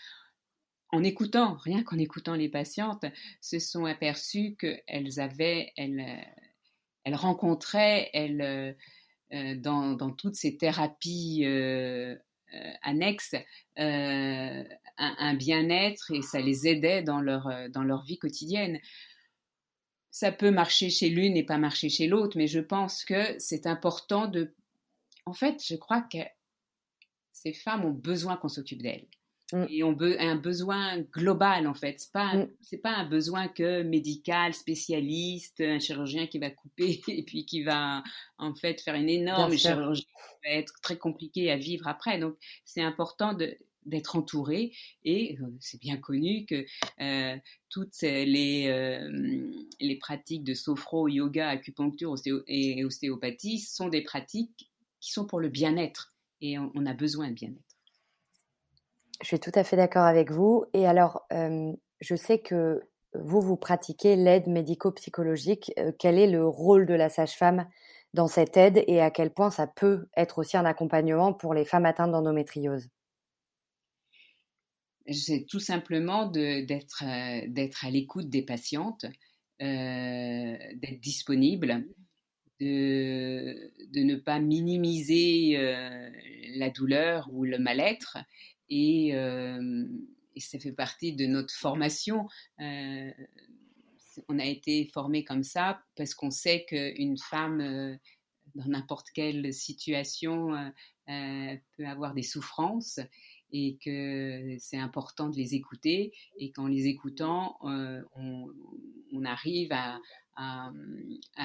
en 0.91 1.03
écoutant, 1.03 1.57
rien 1.57 1.83
qu'en 1.83 1.97
écoutant 1.97 2.35
les 2.35 2.49
patientes, 2.49 3.05
se 3.41 3.59
sont 3.59 3.85
aperçus 3.85 4.55
qu'elles 4.57 5.19
avaient, 5.19 5.71
elles, 5.75 6.05
elles 7.03 7.15
rencontraient, 7.15 8.09
elles, 8.13 8.75
euh, 9.33 9.55
dans, 9.55 10.11
toutes 10.11 10.35
ces 10.35 10.55
thérapies 10.55 11.41
euh, 11.45 12.15
euh, 12.55 12.71
annexes 12.81 13.35
euh, 13.79 14.63
un, 14.97 15.33
bien-être 15.33 16.11
et 16.11 16.21
ça 16.21 16.39
les 16.39 16.67
aidait 16.67 17.01
dans 17.01 17.19
leur, 17.19 17.47
euh, 17.47 17.67
dans 17.69 17.83
leur 17.83 18.03
vie 18.03 18.17
quotidienne. 18.17 18.79
Ça 20.11 20.31
peut 20.31 20.51
marcher 20.51 20.89
chez 20.89 21.09
l'une 21.09 21.35
et 21.35 21.43
pas 21.43 21.57
marcher 21.57 21.89
chez 21.89 22.07
l'autre, 22.07 22.37
mais 22.37 22.47
je 22.47 22.59
pense 22.59 23.03
que 23.03 23.37
c'est 23.39 23.67
important 23.67 24.27
de... 24.27 24.53
En 25.25 25.33
fait, 25.33 25.61
je 25.65 25.75
crois 25.75 26.01
que 26.01 26.19
ces 27.33 27.51
femmes 27.51 27.83
ont 27.83 27.91
besoin 27.91 28.37
qu'on 28.37 28.47
s'occupe 28.47 28.81
d'elles. 28.81 29.07
Mm. 29.55 29.65
Et 29.69 29.83
ont 29.83 29.97
un 30.01 30.35
besoin 30.35 30.99
global 31.13 31.65
en 31.65 31.73
fait. 31.73 31.95
C'est 31.99 32.11
pas 32.11 32.35
mm. 32.35 32.49
c'est 32.61 32.77
pas 32.77 32.93
un 32.93 33.05
besoin 33.05 33.47
que 33.47 33.83
médical, 33.83 34.53
spécialiste, 34.53 35.61
un 35.61 35.79
chirurgien 35.79 36.27
qui 36.27 36.39
va 36.39 36.49
couper 36.49 37.01
et 37.07 37.23
puis 37.23 37.45
qui 37.45 37.63
va 37.63 38.03
en 38.37 38.53
fait 38.53 38.81
faire 38.81 38.95
une 38.95 39.09
énorme 39.09 39.57
chirurgie 39.57 40.03
qui 40.03 40.49
va 40.49 40.55
être 40.55 40.73
très 40.81 40.97
compliqué 40.97 41.51
à 41.51 41.57
vivre 41.57 41.87
après. 41.87 42.19
Donc 42.19 42.35
c'est 42.65 42.81
important 42.81 43.33
de 43.33 43.57
d'être 43.85 44.15
entouré 44.15 44.73
et 45.03 45.37
euh, 45.39 45.45
c'est 45.59 45.79
bien 45.79 45.97
connu 45.97 46.47
que 46.47 46.65
euh, 47.01 47.37
toutes 47.69 48.01
les, 48.01 48.65
euh, 48.67 49.53
les 49.79 49.95
pratiques 49.97 50.43
de 50.43 50.55
sophro, 50.55 51.07
yoga, 51.07 51.49
acupuncture 51.49 52.15
et 52.47 52.83
ostéopathie 52.83 53.59
sont 53.59 53.87
des 53.87 54.01
pratiques 54.01 54.71
qui 54.99 55.11
sont 55.11 55.27
pour 55.27 55.39
le 55.39 55.49
bien-être 55.49 56.15
et 56.41 56.57
on 56.57 56.85
a 56.87 56.93
besoin 56.95 57.29
de 57.29 57.33
bien-être. 57.33 57.64
Je 59.25 59.29
suis 59.29 59.39
tout 59.39 59.51
à 59.55 59.63
fait 59.63 59.75
d'accord 59.75 60.03
avec 60.03 60.29
vous. 60.29 60.65
Et 60.75 60.85
alors, 60.85 61.25
je 61.31 62.15
sais 62.15 62.37
que 62.37 62.83
vous, 63.15 63.41
vous 63.41 63.57
pratiquez 63.57 64.15
l'aide 64.15 64.45
médico-psychologique. 64.45 65.73
Quel 65.97 66.19
est 66.19 66.29
le 66.29 66.47
rôle 66.47 66.85
de 66.85 66.93
la 66.93 67.09
sage-femme 67.09 67.67
dans 68.13 68.27
cette 68.27 68.55
aide 68.55 68.83
et 68.85 69.01
à 69.01 69.09
quel 69.09 69.33
point 69.33 69.49
ça 69.49 69.65
peut 69.65 70.05
être 70.15 70.37
aussi 70.37 70.57
un 70.57 70.65
accompagnement 70.65 71.33
pour 71.33 71.55
les 71.55 71.65
femmes 71.65 71.87
atteintes 71.87 72.11
d'endométriose? 72.11 72.89
C'est 75.09 75.47
tout 75.49 75.59
simplement 75.59 76.27
d'être 76.27 77.03
à 77.03 77.89
l'écoute 77.89 78.29
des 78.29 78.43
patientes, 78.43 79.07
d'être 79.59 81.01
disponible, 81.01 81.83
de, 82.59 83.71
ne 83.95 84.15
pas 84.17 84.37
minimiser 84.37 85.57
la 86.57 86.69
douleur 86.69 87.27
ou 87.31 87.43
le 87.43 87.57
mal-être 87.57 88.19
et, 88.69 89.09
et, 89.09 90.39
ça 90.39 90.59
fait 90.59 90.71
partie 90.73 91.13
de 91.13 91.25
notre 91.25 91.53
formation. 91.53 92.27
on 92.59 94.39
a 94.39 94.45
été 94.45 94.89
formé 94.93 95.23
comme 95.23 95.43
ça 95.43 95.81
parce 95.95 96.13
qu'on 96.13 96.31
sait 96.31 96.65
qu'une 96.65 97.17
femme, 97.17 97.97
dans 98.55 98.65
n'importe 98.65 99.07
quelle 99.13 99.53
situation, 99.53 100.51
peut 101.07 101.85
avoir 101.85 102.13
des 102.13 102.23
souffrances 102.23 102.99
et 103.51 103.77
que 103.83 104.55
c'est 104.59 104.77
important 104.77 105.29
de 105.29 105.37
les 105.37 105.55
écouter 105.55 106.13
et 106.37 106.51
qu'en 106.51 106.67
les 106.67 106.87
écoutant, 106.87 107.57
on, 107.61 109.23
arrive 109.23 109.71
à, 109.71 110.71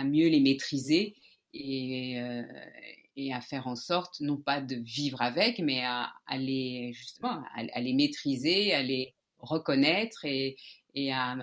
mieux 0.05 0.29
les 0.29 0.41
maîtriser 0.41 1.15
et 3.17 3.33
à 3.33 3.41
faire 3.41 3.67
en 3.67 3.77
sorte, 3.77 4.21
non 4.21 4.37
pas 4.37 4.61
de 4.61 4.77
vivre 4.77 5.21
avec, 5.21 5.59
mais 5.59 5.83
à, 5.85 6.13
les, 6.37 6.93
justement, 6.93 7.43
à, 7.55 7.81
les 7.81 7.93
maîtriser, 7.93 8.73
à 8.73 8.83
les 8.83 9.15
reconnaître 9.39 10.25
et, 10.25 10.57
et, 10.95 11.13
à, 11.13 11.37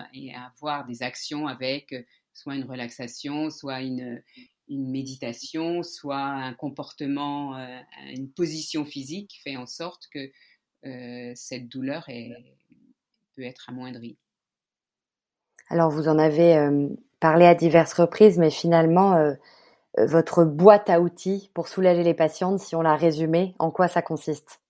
avoir 0.46 0.86
des 0.86 1.02
actions 1.02 1.46
avec 1.46 1.94
soit 2.32 2.54
une 2.56 2.64
relaxation, 2.64 3.50
soit 3.50 3.82
une, 3.82 4.22
méditation, 4.70 5.82
soit 5.82 6.20
un 6.20 6.52
comportement, 6.52 7.56
euh, 7.56 7.80
une 8.14 8.30
position 8.30 8.84
physique 8.84 9.30
qui 9.30 9.40
fait 9.40 9.56
en 9.56 9.66
sorte 9.66 10.08
que 10.12 10.30
euh, 10.84 11.32
cette 11.34 11.68
douleur 11.68 12.04
peut 13.34 13.42
être 13.42 13.68
amoindrie. 13.68 14.18
Alors, 15.70 15.90
vous 15.90 16.08
en 16.08 16.18
avez 16.18 16.56
euh, 16.56 16.88
parlé 17.20 17.44
à 17.44 17.54
diverses 17.54 17.92
reprises, 17.92 18.38
mais 18.38 18.50
finalement, 18.50 19.14
euh, 19.14 19.34
votre 20.06 20.44
boîte 20.44 20.90
à 20.90 21.00
outils 21.00 21.50
pour 21.54 21.68
soulager 21.68 22.02
les 22.02 22.14
patientes, 22.14 22.60
si 22.60 22.74
on 22.76 22.82
l'a 22.82 22.96
résumé, 22.96 23.54
en 23.58 23.70
quoi 23.70 23.88
ça 23.88 24.02
consiste? 24.02 24.60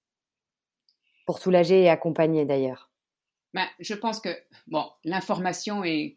Pour 1.27 1.39
soulager 1.39 1.83
et 1.83 1.91
accompagner 1.91 2.45
d'ailleurs. 2.45 2.91
Ben, 3.55 3.67
je 3.81 3.95
pense 3.95 4.21
que 4.21 4.31
bon, 4.67 4.85
l'information 5.05 5.85
est 5.85 6.17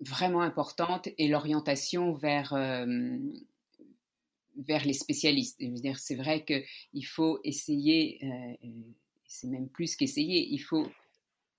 vraiment 0.00 0.40
importante 0.40 1.08
et 1.18 1.28
l'orientation 1.28 2.12
vers, 2.12 2.52
euh, 2.52 3.16
vers 4.56 4.84
les 4.84 4.92
spécialistes. 4.92 5.62
C'est 5.96 6.16
vrai 6.16 6.44
qu'il 6.44 7.06
faut 7.06 7.40
essayer, 7.44 8.18
euh, 8.22 8.68
c'est 9.26 9.48
même 9.48 9.68
plus 9.68 9.96
qu'essayer, 9.96 10.48
il 10.50 10.58
faut 10.58 10.86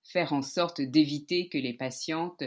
faire 0.04 0.32
en 0.32 0.42
sorte 0.42 0.80
d'éviter 0.80 1.48
que 1.48 1.58
les 1.58 1.74
patientes 1.74 2.44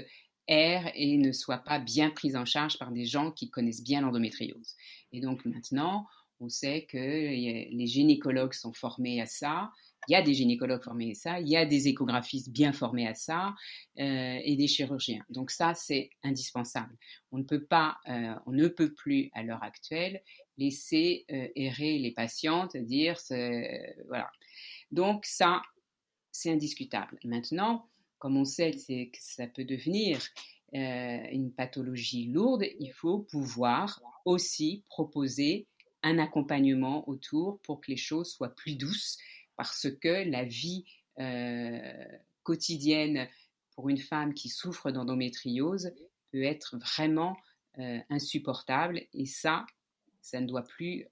et 0.49 1.17
ne 1.17 1.31
soit 1.31 1.59
pas 1.59 1.79
bien 1.79 2.09
prise 2.09 2.35
en 2.35 2.45
charge 2.45 2.79
par 2.79 2.91
des 2.91 3.05
gens 3.05 3.31
qui 3.31 3.49
connaissent 3.49 3.83
bien 3.83 4.01
l'endométriose. 4.01 4.75
Et 5.11 5.21
donc 5.21 5.45
maintenant, 5.45 6.07
on 6.39 6.49
sait 6.49 6.85
que 6.85 6.97
les 6.97 7.87
gynécologues 7.87 8.53
sont 8.53 8.73
formés 8.73 9.21
à 9.21 9.25
ça. 9.25 9.71
Il 10.07 10.13
y 10.13 10.15
a 10.15 10.21
des 10.21 10.33
gynécologues 10.33 10.81
formés 10.81 11.11
à 11.11 11.13
ça, 11.13 11.39
il 11.39 11.49
y 11.49 11.57
a 11.57 11.65
des 11.65 11.87
échographistes 11.87 12.49
bien 12.49 12.71
formés 12.71 13.07
à 13.07 13.13
ça 13.13 13.53
euh, 13.99 14.39
et 14.43 14.55
des 14.55 14.67
chirurgiens. 14.67 15.23
Donc 15.29 15.51
ça, 15.51 15.73
c'est 15.73 16.09
indispensable. 16.23 16.97
On 17.31 17.37
ne 17.37 17.43
peut 17.43 17.65
pas, 17.65 17.97
euh, 18.07 18.33
on 18.45 18.51
ne 18.51 18.67
peut 18.69 18.93
plus 18.93 19.29
à 19.33 19.43
l'heure 19.43 19.61
actuelle 19.61 20.23
laisser 20.57 21.25
euh, 21.31 21.47
errer 21.55 21.99
les 21.99 22.11
patientes, 22.11 22.75
dire 22.77 23.17
voilà. 24.07 24.31
Donc 24.91 25.25
ça, 25.25 25.61
c'est 26.31 26.51
indiscutable. 26.51 27.19
Maintenant, 27.25 27.89
comme 28.19 28.37
on 28.37 28.45
sait 28.45 28.71
que 28.71 29.17
ça 29.19 29.47
peut 29.47 29.63
devenir 29.63 30.19
euh, 30.75 31.23
une 31.31 31.51
pathologie 31.51 32.27
lourde, 32.27 32.63
il 32.79 32.91
faut 32.91 33.19
pouvoir 33.19 34.01
aussi 34.25 34.83
proposer 34.87 35.67
un 36.03 36.19
accompagnement 36.19 37.07
autour 37.09 37.59
pour 37.61 37.81
que 37.81 37.89
les 37.89 37.97
choses 37.97 38.31
soient 38.31 38.53
plus 38.53 38.75
douces, 38.75 39.17
parce 39.55 39.87
que 39.89 40.29
la 40.29 40.43
vie 40.43 40.85
euh, 41.19 42.05
quotidienne 42.43 43.27
pour 43.71 43.89
une 43.89 43.97
femme 43.97 44.33
qui 44.33 44.49
souffre 44.49 44.91
d'endométriose 44.91 45.91
peut 46.31 46.43
être 46.43 46.77
vraiment 46.77 47.35
euh, 47.79 47.99
insupportable, 48.09 49.01
et 49.13 49.25
ça, 49.25 49.65
ça 50.21 50.39
ne 50.39 50.45
doit 50.45 50.63
plus 50.63 51.07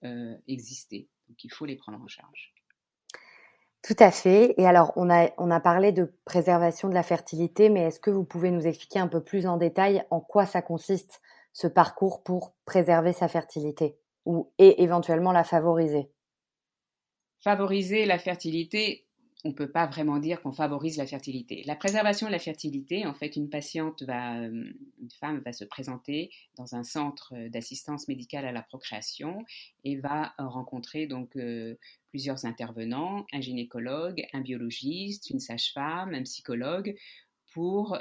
exister. 0.48 1.08
Donc 1.28 1.44
il 1.44 1.52
faut 1.52 1.66
les 1.66 1.76
prendre 1.76 2.00
en 2.00 2.08
charge. 2.08 2.54
Tout 3.82 3.96
à 4.00 4.12
fait. 4.12 4.54
Et 4.58 4.68
alors, 4.68 4.92
on 4.96 5.10
a, 5.10 5.30
on 5.38 5.50
a 5.50 5.60
parlé 5.60 5.92
de 5.92 6.14
préservation 6.26 6.90
de 6.90 6.94
la 6.94 7.04
fertilité, 7.04 7.70
mais 7.70 7.82
est-ce 7.84 8.00
que 8.00 8.12
vous 8.12 8.24
pouvez 8.26 8.52
nous 8.52 8.68
expliquer 8.68 9.00
un 9.00 9.08
peu 9.08 9.24
plus 9.24 9.48
en 9.48 9.58
détail 9.58 10.06
en 10.12 10.20
quoi 10.20 10.46
ça 10.46 10.62
consiste, 10.62 11.22
ce 11.54 11.68
parcours 11.68 12.24
pour 12.24 12.54
préserver 12.66 13.14
sa 13.14 13.28
fertilité 13.28 13.98
ou, 14.26 14.52
et 14.58 14.84
éventuellement 14.84 15.32
la 15.32 15.44
favoriser? 15.44 16.12
Favoriser 17.40 18.06
la 18.06 18.20
fertilité, 18.20 19.07
on 19.48 19.52
ne 19.52 19.56
peut 19.56 19.72
pas 19.72 19.88
vraiment 19.88 20.20
dire 20.20 20.42
qu'on 20.42 20.52
favorise 20.52 20.98
la 20.98 21.08
fertilité. 21.08 21.64
La 21.66 21.78
préservation 21.78 22.28
de 22.28 22.34
la 22.34 22.40
fertilité, 22.40 23.06
en 23.06 23.14
fait, 23.14 23.38
une 23.38 23.50
patiente 23.50 24.04
va, 24.04 24.42
euh, 24.42 24.50
une 25.02 25.12
femme 25.22 25.40
va 25.40 25.54
se 25.54 25.64
présenter 25.64 26.32
dans 26.58 26.76
un 26.76 26.84
centre 26.84 27.34
d'assistance 27.48 28.10
médicale 28.10 28.46
à 28.46 28.52
la 28.52 28.62
procréation 28.62 29.46
et 29.86 29.96
va 29.96 30.34
rencontrer 30.38 31.08
donc 31.08 31.38
euh, 31.38 31.76
plusieurs 32.10 32.44
intervenants, 32.44 33.26
un 33.32 33.40
gynécologue, 33.40 34.28
un 34.34 34.42
biologiste, 34.42 35.30
une 35.30 35.40
sage-femme, 35.40 36.14
un 36.14 36.24
psychologue, 36.24 36.96
pour 37.54 37.98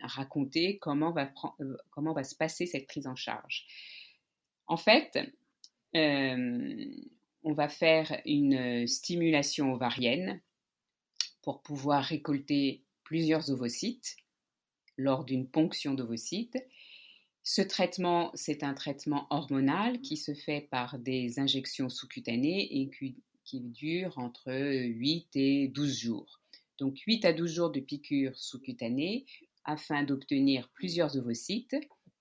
raconter 0.00 0.78
comment 0.78 1.12
va 1.12 2.24
se 2.24 2.34
passer 2.36 2.66
cette 2.66 2.86
prise 2.86 3.06
en 3.06 3.16
charge. 3.16 3.66
En 4.68 4.76
fait, 4.78 5.18
on 7.42 7.52
va 7.52 7.68
faire 7.68 8.20
une 8.24 8.86
stimulation 8.86 9.72
ovarienne 9.72 10.40
pour 11.42 11.62
pouvoir 11.62 12.04
récolter 12.04 12.84
plusieurs 13.04 13.50
ovocytes 13.50 14.16
lors 14.96 15.24
d'une 15.24 15.48
ponction 15.48 15.94
d'ovocytes. 15.94 16.58
Ce 17.42 17.60
traitement, 17.60 18.30
c'est 18.34 18.62
un 18.62 18.74
traitement 18.74 19.26
hormonal 19.30 20.00
qui 20.00 20.16
se 20.16 20.32
fait 20.34 20.68
par 20.70 20.98
des 20.98 21.40
injections 21.40 21.88
sous-cutanées 21.88 22.80
et 22.80 22.90
qui, 22.90 23.16
dure 23.60 24.18
entre 24.18 24.50
8 24.50 25.28
et 25.34 25.68
12 25.68 25.98
jours. 25.98 26.40
Donc 26.78 26.98
8 27.00 27.24
à 27.26 27.32
12 27.34 27.52
jours 27.52 27.70
de 27.70 27.80
piqûre 27.80 28.38
sous-cutanée 28.38 29.26
afin 29.64 30.04
d'obtenir 30.04 30.70
plusieurs 30.72 31.18
ovocytes 31.18 31.76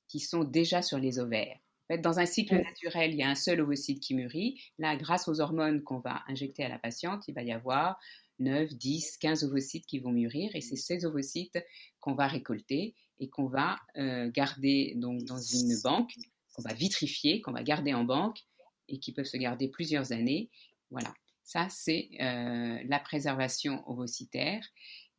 qui 0.07 0.19
sont 0.19 0.43
déjà 0.43 0.81
sur 0.81 0.97
les 0.97 1.19
ovaires. 1.19 1.59
Fait, 1.91 1.97
dans 1.97 2.19
un 2.19 2.25
cycle 2.25 2.55
naturel, 2.55 3.11
il 3.11 3.17
y 3.17 3.23
a 3.23 3.29
un 3.29 3.35
seul 3.35 3.59
ovocyte 3.59 3.99
qui 3.99 4.15
mûrit. 4.15 4.61
Là, 4.79 4.95
grâce 4.95 5.27
aux 5.27 5.41
hormones 5.41 5.83
qu'on 5.83 5.99
va 5.99 6.23
injecter 6.29 6.63
à 6.63 6.69
la 6.69 6.79
patiente, 6.79 7.27
il 7.27 7.35
va 7.35 7.43
y 7.43 7.51
avoir 7.51 7.99
9, 8.39 8.73
10, 8.73 9.17
15 9.17 9.43
ovocytes 9.43 9.85
qui 9.85 9.99
vont 9.99 10.13
mûrir 10.13 10.55
et 10.55 10.61
c'est 10.61 10.77
ces 10.77 11.05
ovocytes 11.05 11.59
qu'on 11.99 12.15
va 12.15 12.27
récolter 12.27 12.95
et 13.19 13.29
qu'on 13.29 13.47
va 13.47 13.77
euh, 13.97 14.31
garder 14.31 14.93
donc 14.95 15.25
dans 15.25 15.41
une 15.41 15.77
banque, 15.83 16.13
qu'on 16.53 16.61
va 16.61 16.73
vitrifier, 16.73 17.41
qu'on 17.41 17.51
va 17.51 17.61
garder 17.61 17.93
en 17.93 18.05
banque 18.05 18.39
et 18.87 18.97
qui 18.97 19.11
peuvent 19.11 19.25
se 19.25 19.35
garder 19.35 19.67
plusieurs 19.67 20.13
années. 20.13 20.49
Voilà, 20.91 21.13
ça 21.43 21.67
c'est 21.69 22.09
euh, 22.21 22.79
la 22.85 22.99
préservation 22.99 23.83
ovocytaire 23.85 24.65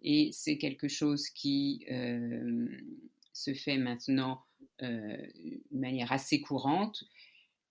et 0.00 0.30
c'est 0.32 0.56
quelque 0.56 0.88
chose 0.88 1.28
qui 1.28 1.84
euh, 1.90 2.66
se 3.34 3.52
fait 3.52 3.76
maintenant 3.76 4.42
de 4.80 5.28
manière 5.70 6.12
assez 6.12 6.40
courante. 6.40 7.04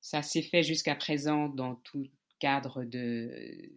Ça 0.02 0.22
s'est 0.22 0.42
fait 0.42 0.64
jusqu'à 0.64 0.96
présent 0.96 1.50
dans 1.50 1.76
tout 1.76 2.08
cadre 2.40 2.84
de 2.84 3.70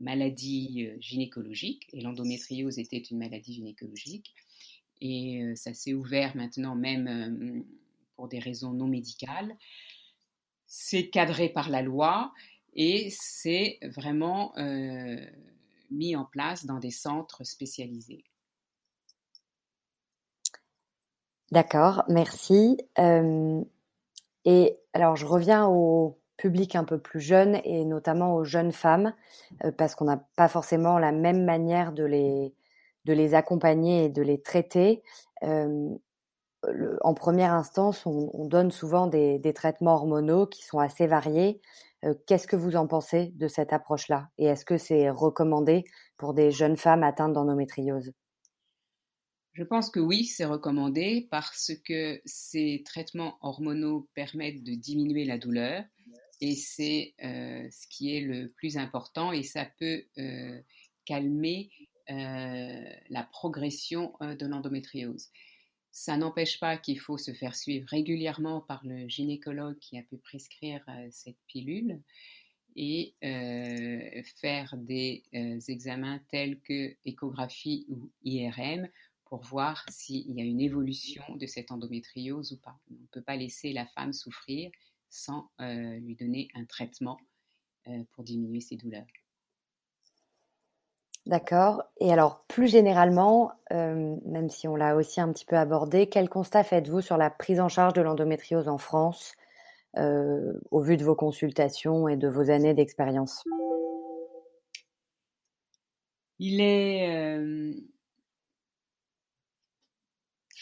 maladie 0.00 0.86
euh, 0.86 0.96
gynécologique, 1.00 1.88
et 1.92 2.00
l'endométriose 2.00 2.78
était 2.78 2.98
une 2.98 3.18
maladie 3.18 3.54
gynécologique. 3.54 4.34
Et 5.00 5.42
euh, 5.42 5.54
ça 5.54 5.74
s'est 5.74 5.94
ouvert 5.94 6.36
maintenant 6.36 6.74
même 6.74 7.08
euh, 7.08 7.62
pour 8.16 8.28
des 8.28 8.38
raisons 8.38 8.72
non 8.72 8.86
médicales. 8.86 9.56
C'est 10.66 11.08
cadré 11.08 11.48
par 11.48 11.70
la 11.70 11.82
loi 11.82 12.32
et 12.74 13.08
c'est 13.10 13.78
vraiment 13.82 14.52
mis 15.90 16.14
en 16.14 16.26
place 16.26 16.66
dans 16.66 16.78
des 16.78 16.90
centres 16.90 17.42
spécialisés. 17.42 18.22
D'accord, 21.52 22.04
merci. 22.08 22.78
et 24.44 24.78
alors 24.92 25.16
je 25.16 25.26
reviens 25.26 25.66
au, 25.66 26.18
public 26.38 26.76
un 26.76 26.84
peu 26.84 26.98
plus 26.98 27.20
jeune 27.20 27.60
et 27.64 27.84
notamment 27.84 28.34
aux 28.34 28.44
jeunes 28.44 28.72
femmes, 28.72 29.12
euh, 29.64 29.72
parce 29.72 29.94
qu'on 29.94 30.06
n'a 30.06 30.24
pas 30.36 30.48
forcément 30.48 30.98
la 30.98 31.12
même 31.12 31.44
manière 31.44 31.92
de 31.92 32.04
les, 32.04 33.34
accompagner 33.34 34.06
et 34.06 34.08
de 34.08 34.22
les 34.22 34.40
traiter. 34.40 35.02
Euh, 35.42 35.90
en 37.02 37.14
première 37.14 37.52
instance, 37.52 38.06
on, 38.06 38.46
donne 38.46 38.70
souvent 38.70 39.06
des, 39.06 39.52
traitements 39.54 39.94
hormonaux 39.94 40.46
qui 40.46 40.64
sont 40.64 40.78
assez 40.78 41.06
variés. 41.06 41.60
Euh, 42.04 42.14
qu'est-ce 42.26 42.48
que 42.48 42.56
vous 42.56 42.76
en 42.76 42.86
pensez 42.86 43.32
de 43.36 43.48
cette 43.48 43.72
approche-là? 43.72 44.28
Et 44.38 44.46
est-ce 44.46 44.64
que 44.64 44.78
c'est 44.78 45.10
recommandé 45.10 45.84
pour 46.16 46.34
des 46.34 46.50
jeunes 46.50 46.76
femmes 46.76 47.02
atteintes 47.02 47.32
d'endométriose? 47.32 48.12
Je 49.58 49.64
pense 49.64 49.90
que 49.90 49.98
oui, 49.98 50.24
c'est 50.24 50.44
recommandé 50.44 51.26
parce 51.32 51.72
que 51.84 52.20
ces 52.24 52.84
traitements 52.84 53.38
hormonaux 53.42 54.08
permettent 54.14 54.62
de 54.62 54.74
diminuer 54.74 55.24
la 55.24 55.36
douleur, 55.36 55.82
et 56.40 56.54
c'est 56.54 57.14
euh, 57.24 57.68
ce 57.68 57.88
qui 57.88 58.16
est 58.16 58.20
le 58.20 58.50
plus 58.50 58.76
important 58.76 59.32
et 59.32 59.42
ça 59.42 59.66
peut 59.80 60.04
euh, 60.18 60.60
calmer 61.04 61.70
euh, 62.08 62.84
la 63.10 63.24
progression 63.24 64.12
de 64.20 64.46
l'endométriose. 64.46 65.26
Ça 65.90 66.16
n'empêche 66.16 66.60
pas 66.60 66.76
qu'il 66.76 67.00
faut 67.00 67.18
se 67.18 67.32
faire 67.32 67.56
suivre 67.56 67.88
régulièrement 67.88 68.60
par 68.60 68.86
le 68.86 69.08
gynécologue 69.08 69.78
qui 69.80 69.98
a 69.98 70.02
pu 70.02 70.18
prescrire 70.18 70.84
cette 71.10 71.38
pilule 71.48 72.00
et 72.76 73.14
faire 74.40 74.76
des 74.76 75.24
examens 75.66 76.20
tels 76.30 76.60
que 76.60 76.94
échographie 77.04 77.84
ou 77.88 78.12
IRM 78.22 78.88
pour 79.28 79.42
voir 79.42 79.84
s'il 79.90 80.30
y 80.32 80.40
a 80.40 80.44
une 80.44 80.60
évolution 80.60 81.22
de 81.36 81.46
cette 81.46 81.70
endométriose 81.70 82.52
ou 82.52 82.58
pas. 82.58 82.76
On 82.90 82.94
ne 82.94 83.06
peut 83.12 83.22
pas 83.22 83.36
laisser 83.36 83.72
la 83.72 83.86
femme 83.86 84.12
souffrir 84.12 84.70
sans 85.10 85.50
euh, 85.60 85.98
lui 86.00 86.16
donner 86.16 86.48
un 86.54 86.64
traitement 86.64 87.18
euh, 87.88 88.02
pour 88.12 88.24
diminuer 88.24 88.60
ses 88.60 88.76
douleurs. 88.76 89.06
D'accord. 91.26 91.82
Et 92.00 92.10
alors, 92.10 92.44
plus 92.48 92.68
généralement, 92.68 93.52
euh, 93.72 94.16
même 94.24 94.48
si 94.48 94.66
on 94.66 94.76
l'a 94.76 94.96
aussi 94.96 95.20
un 95.20 95.30
petit 95.30 95.44
peu 95.44 95.56
abordé, 95.56 96.08
quel 96.08 96.28
constat 96.30 96.64
faites-vous 96.64 97.02
sur 97.02 97.18
la 97.18 97.28
prise 97.28 97.60
en 97.60 97.68
charge 97.68 97.92
de 97.92 98.00
l'endométriose 98.00 98.68
en 98.68 98.78
France 98.78 99.34
au 100.70 100.80
vu 100.80 100.96
de 100.96 101.02
vos 101.02 101.16
consultations 101.16 102.06
et 102.06 102.16
de 102.16 102.28
vos 102.28 102.50
années 102.50 102.72
d'expérience? 102.72 103.42
Il 106.38 106.60
est 106.60 107.74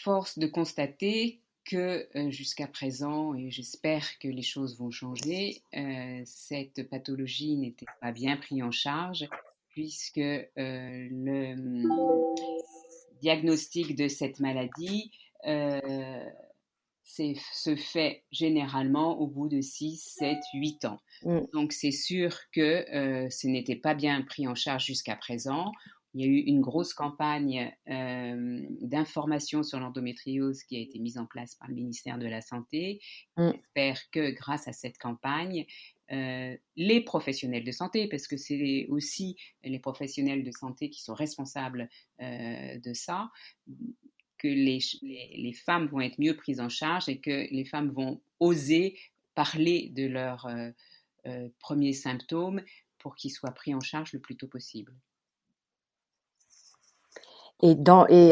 force 0.07 0.39
de 0.39 0.47
constater 0.47 1.41
que 1.65 2.07
euh, 2.15 2.31
jusqu'à 2.31 2.65
présent, 2.65 3.35
et 3.35 3.51
j'espère 3.51 4.05
que 4.19 4.29
les 4.29 4.41
choses 4.41 4.79
vont 4.79 4.89
changer, 4.89 5.61
euh, 5.75 6.21
cette 6.23 6.89
pathologie 6.89 7.57
n'était 7.57 7.91
pas 7.99 8.13
bien 8.13 8.37
prise 8.37 8.63
en 8.63 8.71
charge 8.71 9.27
puisque 9.67 10.17
euh, 10.17 10.47
le 10.55 11.55
hum, 11.55 12.35
diagnostic 13.21 13.97
de 13.97 14.07
cette 14.07 14.39
maladie 14.39 15.11
se 17.03 17.75
fait 17.75 18.23
généralement 18.31 19.19
au 19.19 19.27
bout 19.27 19.49
de 19.49 19.59
6, 19.59 20.15
7, 20.19 20.37
8 20.53 20.85
ans. 20.85 20.99
Mm. 21.23 21.39
Donc 21.51 21.73
c'est 21.73 21.91
sûr 21.91 22.33
que 22.53 23.27
ce 23.29 23.47
n'était 23.47 23.75
pas 23.75 23.93
bien 23.93 24.21
pris 24.21 24.47
en 24.47 24.55
charge 24.55 24.85
jusqu'à 24.85 25.17
présent. 25.17 25.73
Il 26.13 26.21
y 26.21 26.23
a 26.23 26.27
eu 26.27 26.39
une 26.39 26.61
grosse 26.61 26.93
campagne 26.93 27.75
euh, 27.89 28.65
d'information 28.81 29.63
sur 29.63 29.79
l'endométriose 29.79 30.63
qui 30.63 30.77
a 30.77 30.79
été 30.79 30.99
mise 30.99 31.17
en 31.17 31.25
place 31.25 31.55
par 31.55 31.67
le 31.67 31.75
ministère 31.75 32.17
de 32.17 32.27
la 32.27 32.41
Santé. 32.41 33.01
Mm. 33.35 33.51
J'espère 33.51 34.09
que 34.11 34.31
grâce 34.31 34.67
à 34.67 34.73
cette 34.73 34.97
campagne, 34.97 35.65
euh, 36.11 36.55
les 36.75 37.01
professionnels 37.01 37.65
de 37.65 37.71
santé, 37.71 38.07
parce 38.07 38.27
que 38.27 38.37
c'est 38.37 38.87
aussi 38.89 39.35
les 39.63 39.79
professionnels 39.79 40.43
de 40.43 40.51
santé 40.51 40.89
qui 40.89 41.03
sont 41.03 41.13
responsables 41.13 41.89
euh, 42.21 42.79
de 42.79 42.93
ça, 42.93 43.29
que 44.37 44.47
les, 44.47 44.79
les, 45.01 45.53
femmes 45.53 45.87
vont 45.87 45.99
être 45.99 46.19
mieux 46.19 46.35
prises 46.35 46.61
en 46.61 46.69
charge 46.69 47.09
et 47.09 47.19
que 47.19 47.47
les 47.51 47.65
femmes 47.65 47.89
vont 47.89 48.21
oser 48.39 48.97
parler 49.35 49.89
de 49.93 50.05
leurs 50.05 50.47
premiers 51.59 51.93
symptômes 51.93 52.61
pour 52.99 53.15
qu'ils 53.15 53.31
soient 53.31 53.51
pris 53.51 53.73
en 53.73 53.79
charge 53.79 54.13
le 54.13 54.19
plus 54.19 54.37
tôt 54.37 54.47
possible. 54.47 54.93
Et, 57.61 57.75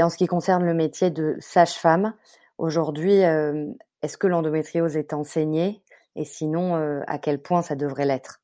en 0.03 0.09
ce 0.09 0.17
qui 0.17 0.27
concerne 0.27 0.63
le 0.63 0.73
métier 0.73 1.09
de 1.09 1.35
sage-femme, 1.39 2.13
aujourd'hui, 2.57 3.23
euh, 3.23 3.71
est-ce 4.01 4.17
que 4.17 4.27
l'endométriose 4.27 4.95
est 4.97 5.13
enseignée? 5.13 5.81
Et 6.15 6.25
sinon, 6.25 6.75
euh, 6.75 7.01
à 7.07 7.17
quel 7.17 7.41
point 7.41 7.61
ça 7.61 7.75
devrait 7.75 8.05
l'être? 8.05 8.41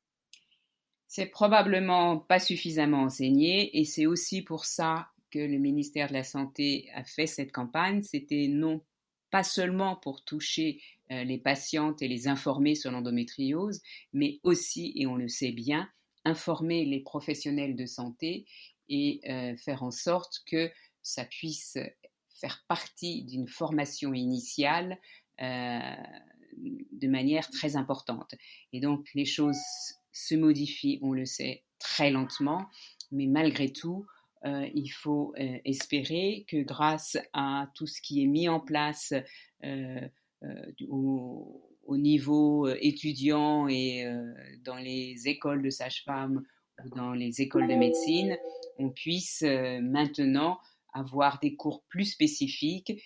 C'est 1.06 1.26
probablement 1.26 2.18
pas 2.18 2.38
suffisamment 2.38 3.02
enseigné 3.02 3.78
et 3.78 3.84
c'est 3.84 4.06
aussi 4.06 4.42
pour 4.42 4.64
ça 4.64 5.08
que 5.30 5.38
le 5.38 5.58
ministère 5.58 6.08
de 6.08 6.14
la 6.14 6.24
Santé 6.24 6.88
a 6.94 7.04
fait 7.04 7.26
cette 7.26 7.52
campagne. 7.52 8.02
C'était 8.02 8.48
non 8.48 8.80
pas 9.30 9.42
seulement 9.42 9.96
pour 9.96 10.24
toucher 10.24 10.80
euh, 11.10 11.24
les 11.24 11.38
patientes 11.38 12.02
et 12.02 12.08
les 12.08 12.28
informer 12.28 12.74
sur 12.74 12.90
l'endométriose, 12.90 13.80
mais 14.12 14.40
aussi, 14.42 14.92
et 14.96 15.06
on 15.06 15.16
le 15.16 15.28
sait 15.28 15.52
bien, 15.52 15.88
informer 16.24 16.84
les 16.84 17.00
professionnels 17.00 17.76
de 17.76 17.86
santé 17.86 18.46
et 18.92 19.20
euh, 19.26 19.56
faire 19.56 19.82
en 19.82 19.90
sorte 19.90 20.42
que 20.46 20.70
ça 21.00 21.24
puisse 21.24 21.78
faire 22.38 22.62
partie 22.68 23.24
d'une 23.24 23.48
formation 23.48 24.12
initiale 24.12 25.00
euh, 25.40 25.96
de 26.92 27.08
manière 27.08 27.48
très 27.50 27.74
importante. 27.76 28.34
Et 28.72 28.80
donc 28.80 29.08
les 29.14 29.24
choses 29.24 29.58
se 30.12 30.34
modifient, 30.34 30.98
on 31.00 31.12
le 31.12 31.24
sait, 31.24 31.64
très 31.78 32.10
lentement, 32.10 32.66
mais 33.10 33.26
malgré 33.26 33.72
tout, 33.72 34.06
euh, 34.44 34.68
il 34.74 34.88
faut 34.88 35.32
espérer 35.64 36.44
que 36.48 36.62
grâce 36.62 37.16
à 37.32 37.70
tout 37.74 37.86
ce 37.86 38.02
qui 38.02 38.22
est 38.22 38.26
mis 38.26 38.48
en 38.48 38.60
place 38.60 39.14
au, 40.88 41.70
au, 41.84 41.96
niveau 41.96 42.68
étudiant 42.68 43.68
et 43.68 44.04
dans 44.64 44.76
les 44.76 45.28
écoles 45.28 45.62
de 45.62 45.70
sages-femmes 45.70 46.42
ou 46.84 46.88
dans 46.90 47.12
les 47.12 47.40
écoles 47.40 47.68
de 47.68 47.74
médecine, 47.74 48.36
on 48.78 48.90
puisse 48.90 49.42
euh, 49.42 49.80
maintenant 49.80 50.58
avoir 50.92 51.38
des 51.40 51.56
cours 51.56 51.82
plus 51.88 52.04
spécifiques 52.04 53.02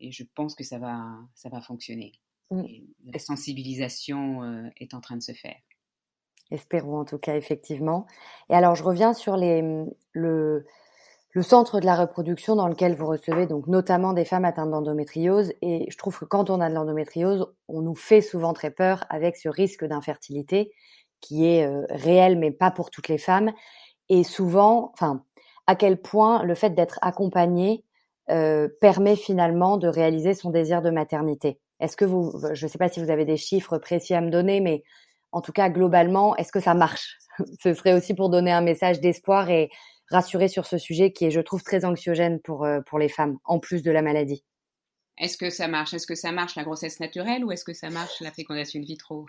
et 0.00 0.12
je 0.12 0.24
pense 0.34 0.54
que 0.54 0.64
ça 0.64 0.78
va, 0.78 1.04
ça 1.34 1.48
va 1.48 1.60
fonctionner. 1.60 2.12
Mm. 2.50 2.64
la 3.04 3.18
sensibilisation 3.18 4.42
euh, 4.42 4.68
est 4.78 4.94
en 4.94 5.00
train 5.00 5.16
de 5.16 5.22
se 5.22 5.32
faire. 5.32 5.56
Espérons 6.50 6.98
en 6.98 7.04
tout 7.04 7.18
cas, 7.18 7.36
effectivement. 7.36 8.06
Et 8.48 8.54
alors, 8.54 8.74
je 8.74 8.82
reviens 8.82 9.12
sur 9.12 9.36
les, 9.36 9.62
le, 10.12 10.64
le 11.32 11.42
centre 11.42 11.78
de 11.78 11.84
la 11.84 11.94
reproduction 11.94 12.56
dans 12.56 12.68
lequel 12.68 12.94
vous 12.94 13.06
recevez 13.06 13.46
donc 13.46 13.66
notamment 13.66 14.14
des 14.14 14.24
femmes 14.24 14.46
atteintes 14.46 14.70
d'endométriose. 14.70 15.52
Et 15.60 15.90
je 15.90 15.98
trouve 15.98 16.18
que 16.18 16.24
quand 16.24 16.48
on 16.48 16.60
a 16.62 16.70
de 16.70 16.74
l'endométriose, 16.74 17.46
on 17.68 17.82
nous 17.82 17.94
fait 17.94 18.22
souvent 18.22 18.54
très 18.54 18.70
peur 18.70 19.04
avec 19.10 19.36
ce 19.36 19.50
risque 19.50 19.84
d'infertilité 19.84 20.72
qui 21.20 21.46
est 21.46 21.66
euh, 21.66 21.84
réel, 21.90 22.38
mais 22.38 22.50
pas 22.50 22.70
pour 22.70 22.90
toutes 22.90 23.08
les 23.08 23.18
femmes. 23.18 23.52
Et 24.08 24.24
souvent, 24.24 24.90
enfin, 24.94 25.24
à 25.66 25.76
quel 25.76 26.00
point 26.00 26.42
le 26.42 26.54
fait 26.54 26.70
d'être 26.70 26.98
accompagné 27.02 27.84
euh, 28.30 28.68
permet 28.80 29.16
finalement 29.16 29.78
de 29.78 29.88
réaliser 29.88 30.34
son 30.34 30.50
désir 30.50 30.82
de 30.82 30.90
maternité. 30.90 31.58
Est-ce 31.80 31.96
que 31.96 32.04
vous, 32.04 32.32
je 32.52 32.66
ne 32.66 32.70
sais 32.70 32.78
pas 32.78 32.88
si 32.88 33.02
vous 33.02 33.10
avez 33.10 33.24
des 33.24 33.38
chiffres 33.38 33.78
précis 33.78 34.14
à 34.14 34.20
me 34.20 34.30
donner, 34.30 34.60
mais 34.60 34.82
en 35.32 35.40
tout 35.40 35.52
cas 35.52 35.70
globalement, 35.70 36.36
est-ce 36.36 36.52
que 36.52 36.60
ça 36.60 36.74
marche? 36.74 37.16
Ce 37.62 37.72
serait 37.72 37.94
aussi 37.94 38.14
pour 38.14 38.28
donner 38.28 38.52
un 38.52 38.60
message 38.60 39.00
d'espoir 39.00 39.48
et 39.48 39.70
rassurer 40.10 40.48
sur 40.48 40.66
ce 40.66 40.78
sujet 40.78 41.12
qui 41.12 41.26
est, 41.26 41.30
je 41.30 41.40
trouve, 41.40 41.62
très 41.62 41.84
anxiogène 41.84 42.40
pour 42.40 42.64
euh, 42.64 42.80
pour 42.86 42.98
les 42.98 43.08
femmes, 43.08 43.38
en 43.44 43.58
plus 43.58 43.82
de 43.82 43.90
la 43.90 44.02
maladie. 44.02 44.44
Est-ce 45.18 45.36
que 45.36 45.50
ça 45.50 45.66
marche? 45.66 45.94
Est-ce 45.94 46.06
que 46.06 46.14
ça 46.14 46.30
marche 46.30 46.54
la 46.54 46.64
grossesse 46.64 47.00
naturelle 47.00 47.44
ou 47.44 47.52
est-ce 47.52 47.64
que 47.64 47.74
ça 47.74 47.90
marche 47.90 48.20
la 48.20 48.30
fécondation 48.30 48.80
in 48.80 48.84
vitro? 48.84 49.26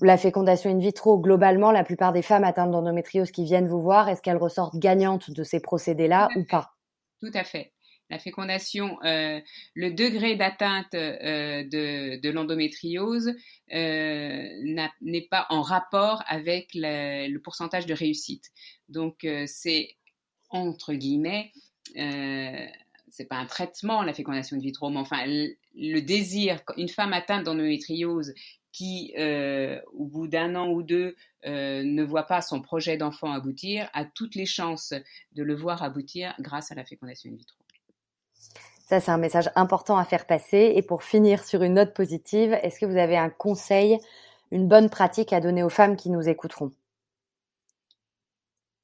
La 0.00 0.16
fécondation 0.16 0.70
in 0.70 0.78
vitro, 0.78 1.18
globalement, 1.18 1.72
la 1.72 1.84
plupart 1.84 2.12
des 2.12 2.22
femmes 2.22 2.44
atteintes 2.44 2.70
d'endométriose 2.70 3.30
qui 3.30 3.44
viennent 3.44 3.68
vous 3.68 3.82
voir, 3.82 4.08
est-ce 4.08 4.22
qu'elles 4.22 4.36
ressortent 4.36 4.76
gagnantes 4.76 5.30
de 5.30 5.42
ces 5.42 5.60
procédés-là 5.60 6.28
ou 6.36 6.44
pas? 6.44 6.74
Tout 7.20 7.30
à 7.34 7.44
fait. 7.44 7.72
La 8.12 8.18
fécondation, 8.18 9.02
euh, 9.04 9.40
le 9.74 9.90
degré 9.90 10.36
d'atteinte 10.36 10.92
euh, 10.92 11.64
de, 11.64 12.28
l'endométriose 12.28 13.32
euh, 13.72 14.48
n'est 15.00 15.28
pas 15.30 15.46
en 15.48 15.62
rapport 15.62 16.22
avec 16.26 16.72
le 16.74 17.38
pourcentage 17.38 17.86
de 17.86 17.94
réussite. 17.94 18.50
Donc 18.90 19.26
c'est 19.46 19.96
entre 20.50 20.92
guillemets, 20.92 21.52
c'est 21.94 23.28
pas 23.30 23.36
un 23.36 23.46
traitement 23.46 24.02
la 24.02 24.12
fécondation 24.12 24.58
in 24.58 24.60
vitro, 24.60 24.90
mais 24.90 24.98
enfin 24.98 25.24
le, 25.24 26.00
désir, 26.00 26.60
une 26.76 26.90
femme 26.90 27.14
atteinte 27.14 27.44
d'endométriose 27.44 28.34
qui, 28.72 29.14
au 29.92 30.06
bout 30.06 30.26
d'un 30.26 30.54
an 30.56 30.68
ou 30.68 30.82
deux, 30.82 31.14
ne 31.44 32.02
voit 32.02 32.26
pas 32.26 32.40
son 32.40 32.60
projet 32.60 32.96
d'enfant 32.96 33.32
aboutir, 33.32 33.88
a 33.92 34.04
toutes 34.04 34.34
les 34.34 34.46
chances 34.46 34.94
de 35.32 35.42
le 35.42 35.54
voir 35.54 35.82
aboutir 35.82 36.34
grâce 36.40 36.72
à 36.72 36.74
la 36.74 36.84
fécondation 36.84 37.30
in 37.30 37.36
vitro. 37.36 37.58
Ça, 38.92 39.00
c'est 39.00 39.10
un 39.10 39.18
message 39.18 39.50
important 39.54 39.96
à 39.96 40.04
faire 40.04 40.26
passer. 40.26 40.74
Et 40.76 40.82
pour 40.82 41.02
finir 41.02 41.44
sur 41.44 41.62
une 41.62 41.74
note 41.74 41.94
positive, 41.94 42.52
est-ce 42.62 42.78
que 42.78 42.84
vous 42.84 42.98
avez 42.98 43.16
un 43.16 43.30
conseil, 43.30 43.98
une 44.50 44.68
bonne 44.68 44.90
pratique 44.90 45.32
à 45.32 45.40
donner 45.40 45.62
aux 45.62 45.70
femmes 45.70 45.96
qui 45.96 46.10
nous 46.10 46.28
écouteront? 46.28 46.72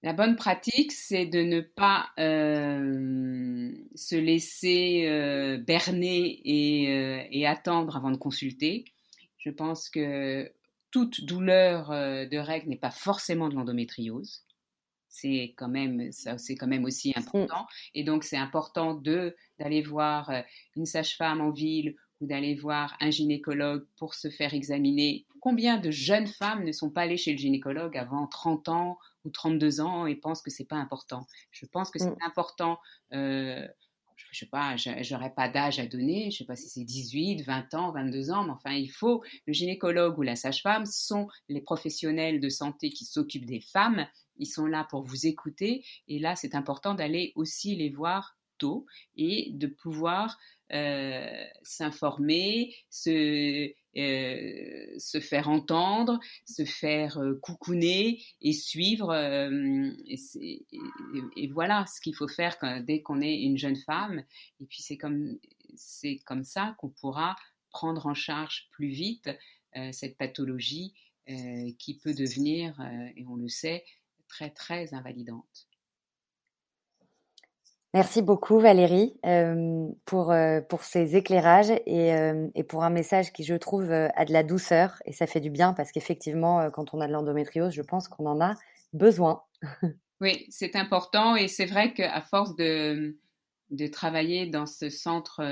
La 0.03 0.13
bonne 0.13 0.37
pratique, 0.37 0.93
c'est 0.93 1.27
de 1.27 1.41
ne 1.41 1.61
pas 1.61 2.07
euh, 2.21 3.73
se 3.97 4.15
laisser 4.15 5.07
euh, 5.09 5.59
berner 5.59 6.41
euh, 6.47 7.25
et, 7.31 7.47
attendre 7.47 7.97
avant 7.97 8.13
de 8.13 8.17
consulter. 8.17 8.85
Je 9.49 9.53
pense 9.55 9.89
que 9.89 10.53
toute 10.91 11.25
douleur 11.25 11.89
de 11.89 12.37
règle 12.37 12.69
n'est 12.69 12.77
pas 12.77 12.91
forcément 12.91 13.49
de 13.49 13.55
l'endométriose 13.55 14.45
c'est 15.09 15.55
quand 15.57 15.69
même 15.69 16.11
c'est 16.13 16.55
quand 16.55 16.67
même 16.67 16.85
aussi 16.85 17.13
important 17.17 17.67
et 17.95 18.05
donc 18.05 18.25
c'est 18.25 18.37
important 18.37 18.95
de 18.95 19.35
d'aller 19.59 19.81
voir 19.83 20.29
euh, 20.29 20.43
une 20.77 20.85
sage-femme 20.85 21.41
en 21.41 21.51
ville 21.51 21.97
ou 22.21 22.27
d'aller 22.27 22.55
voir 22.55 22.97
un 23.01 23.11
gynécologue 23.11 23.87
pour 23.97 24.15
se 24.15 24.29
faire 24.29 24.53
examiner. 24.53 25.25
Combien 25.41 25.79
de 25.79 25.91
jeunes 25.91 26.27
femmes 26.27 26.65
ne 26.65 26.73
sont 26.73 26.91
pas 26.91 27.03
allées 27.03 27.17
chez 27.17 27.33
le 27.33 27.39
gynécologue 27.39 27.97
avant 27.97 28.27
30 28.27 28.69
ans 28.69 28.99
ou 29.25 29.31
32 29.31 29.81
ans 29.81 30.07
et 30.07 30.17
pensent 30.17 30.43
que 30.43 30.51
c'est 30.51 30.67
pas 30.67 30.77
important? 30.77 31.27
Je 31.53 31.65
pense 31.67 31.91
que 31.91 31.99
c'est 31.99 32.11
mmh. 32.11 32.27
important. 32.27 32.79
Euh, 33.13 33.67
je 34.31 34.39
sais 34.39 34.47
pas, 34.47 34.77
j'aurais 34.77 35.33
pas 35.35 35.49
d'âge 35.49 35.79
à 35.79 35.87
donner, 35.87 36.31
je 36.31 36.39
sais 36.39 36.45
pas 36.45 36.57
si 36.57 36.69
c'est 36.69 36.85
18, 36.85 37.43
20 37.43 37.75
ans, 37.75 37.93
22 37.93 38.31
ans, 38.31 38.45
mais 38.45 38.53
enfin, 38.53 38.73
il 38.73 38.91
faut, 38.91 39.23
le 39.47 39.53
gynécologue 39.53 40.19
ou 40.19 40.23
la 40.23 40.37
sage-femme 40.37 40.87
sont 40.87 41.29
les 41.49 41.61
professionnels 41.61 42.41
de 42.41 42.49
santé 42.49 42.91
qui 42.91 43.05
s'occupent 43.05 43.47
des 43.47 43.61
femmes 43.61 44.07
ils 44.39 44.47
sont 44.47 44.67
là 44.67 44.87
pour 44.89 45.03
vous 45.03 45.27
écouter. 45.27 45.85
Et 46.07 46.19
là, 46.19 46.37
c'est 46.37 46.55
important 46.55 46.95
d'aller 46.95 47.33
aussi 47.35 47.77
les 47.77 47.91
voir 47.91 48.37
et 49.17 49.51
de 49.53 49.67
pouvoir 49.67 50.39
euh, 50.73 51.45
s'informer, 51.63 52.75
se, 52.91 53.73
euh, 53.97 54.99
se 54.99 55.19
faire 55.19 55.49
entendre, 55.49 56.21
se 56.45 56.67
faire 56.67 57.19
euh, 57.19 57.37
coucouner 57.41 58.23
et 58.43 58.53
suivre. 58.53 59.15
Et, 60.07 61.47
voilà 61.53 61.87
ce 61.87 62.01
qu'il 62.01 62.15
faut 62.15 62.29
faire 62.29 62.57
dès 62.87 63.01
qu'on 63.01 63.23
est 63.23 63.41
une 63.41 63.57
jeune 63.57 63.77
femme. 63.77 64.23
Et 64.61 64.67
puis 64.67 64.83
c'est 64.83 64.99
comme, 64.99 65.39
c'est 65.75 66.19
comme 66.27 66.45
ça 66.45 66.75
qu'on 66.79 66.91
pourra 66.91 67.37
prendre 67.71 68.07
en 68.07 68.15
charge 68.15 68.69
plus 68.73 68.89
vite 68.89 69.31
cette 69.93 70.17
pathologie 70.17 70.95
qui 71.79 71.99
peut 71.99 72.15
devenir, 72.15 72.79
et 73.17 73.25
on 73.27 73.37
le 73.37 73.49
sait, 73.49 73.85
très, 74.29 74.51
très 74.51 74.95
invalidante. 74.95 75.68
Merci 77.95 78.21
beaucoup 78.21 78.61
Valérie 78.61 79.15
euh, 79.25 79.89
pour, 80.05 80.31
euh, 80.31 80.61
pour 80.61 80.85
ces 80.85 81.17
éclairages 81.17 81.71
et, 81.87 82.13
euh, 82.13 82.47
et, 82.55 82.63
pour 82.63 82.85
un 82.85 82.91
message 82.91 83.33
qui, 83.33 83.45
je 83.45 83.55
trouve, 83.55 83.91
a 83.91 84.25
de 84.27 84.33
la 84.33 84.43
douceur 84.43 85.01
et 85.07 85.13
ça 85.13 85.27
fait 85.27 85.41
du 85.41 85.49
bien 85.49 85.73
parce 85.73 85.91
qu'effectivement, 85.91 86.71
quand 86.71 86.93
on 86.93 87.01
a 87.01 87.07
de 87.07 87.13
l'endométriose, 87.13 87.73
je 87.73 87.81
pense 87.81 88.09
qu'on 88.09 88.27
en 88.27 88.43
a 88.43 88.57
besoin. 88.93 89.43
oui, 90.21 90.45
c'est 90.51 90.77
important 90.77 91.35
et 91.35 91.49
c'est 91.49 91.65
vrai 91.65 91.95
qu'à 91.95 92.21
force 92.21 92.55
de, 92.57 93.17
de 93.71 93.87
travailler 93.87 94.47
dans 94.47 94.67
ce 94.67 94.91
centre 94.91 95.43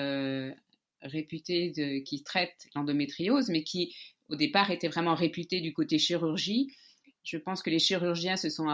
réputé 1.00 2.02
qui 2.04 2.22
traite 2.22 2.66
l'endométriose, 2.74 3.48
mais 3.48 3.62
qui 3.62 3.96
au 4.28 4.36
départ 4.36 4.70
était 4.70 4.88
vraiment 4.88 5.14
réputé 5.14 5.62
du 5.62 5.72
côté 5.72 5.98
chirurgie, 5.98 6.70
je 7.24 7.38
pense 7.38 7.62
que 7.62 7.70
les 7.70 7.78
chirurgiens 7.78 8.36
se 8.36 8.50
sont 8.50 8.68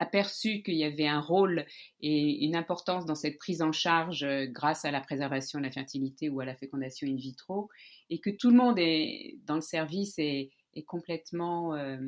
aperçus 0.00 0.62
qu'il 0.62 0.74
y 0.74 0.84
avait 0.84 1.06
un 1.06 1.20
rôle 1.20 1.66
et 2.00 2.44
une 2.44 2.56
importance 2.56 3.04
dans 3.06 3.14
cette 3.14 3.38
prise 3.38 3.62
en 3.62 3.70
charge 3.70 4.24
euh, 4.24 4.46
grâce 4.46 4.84
à 4.84 4.90
la 4.90 5.00
préservation 5.00 5.58
de 5.58 5.64
la 5.64 5.70
fertilité 5.70 6.28
ou 6.28 6.40
à 6.40 6.44
la 6.44 6.56
fécondation 6.56 7.06
in 7.06 7.16
vitro, 7.16 7.68
et 8.08 8.18
que 8.18 8.30
tout 8.30 8.50
le 8.50 8.56
monde 8.56 8.78
est 8.78 9.38
dans 9.46 9.56
le 9.56 9.60
service 9.60 10.14
est, 10.18 10.50
complètement 10.86 11.74
euh, 11.74 11.98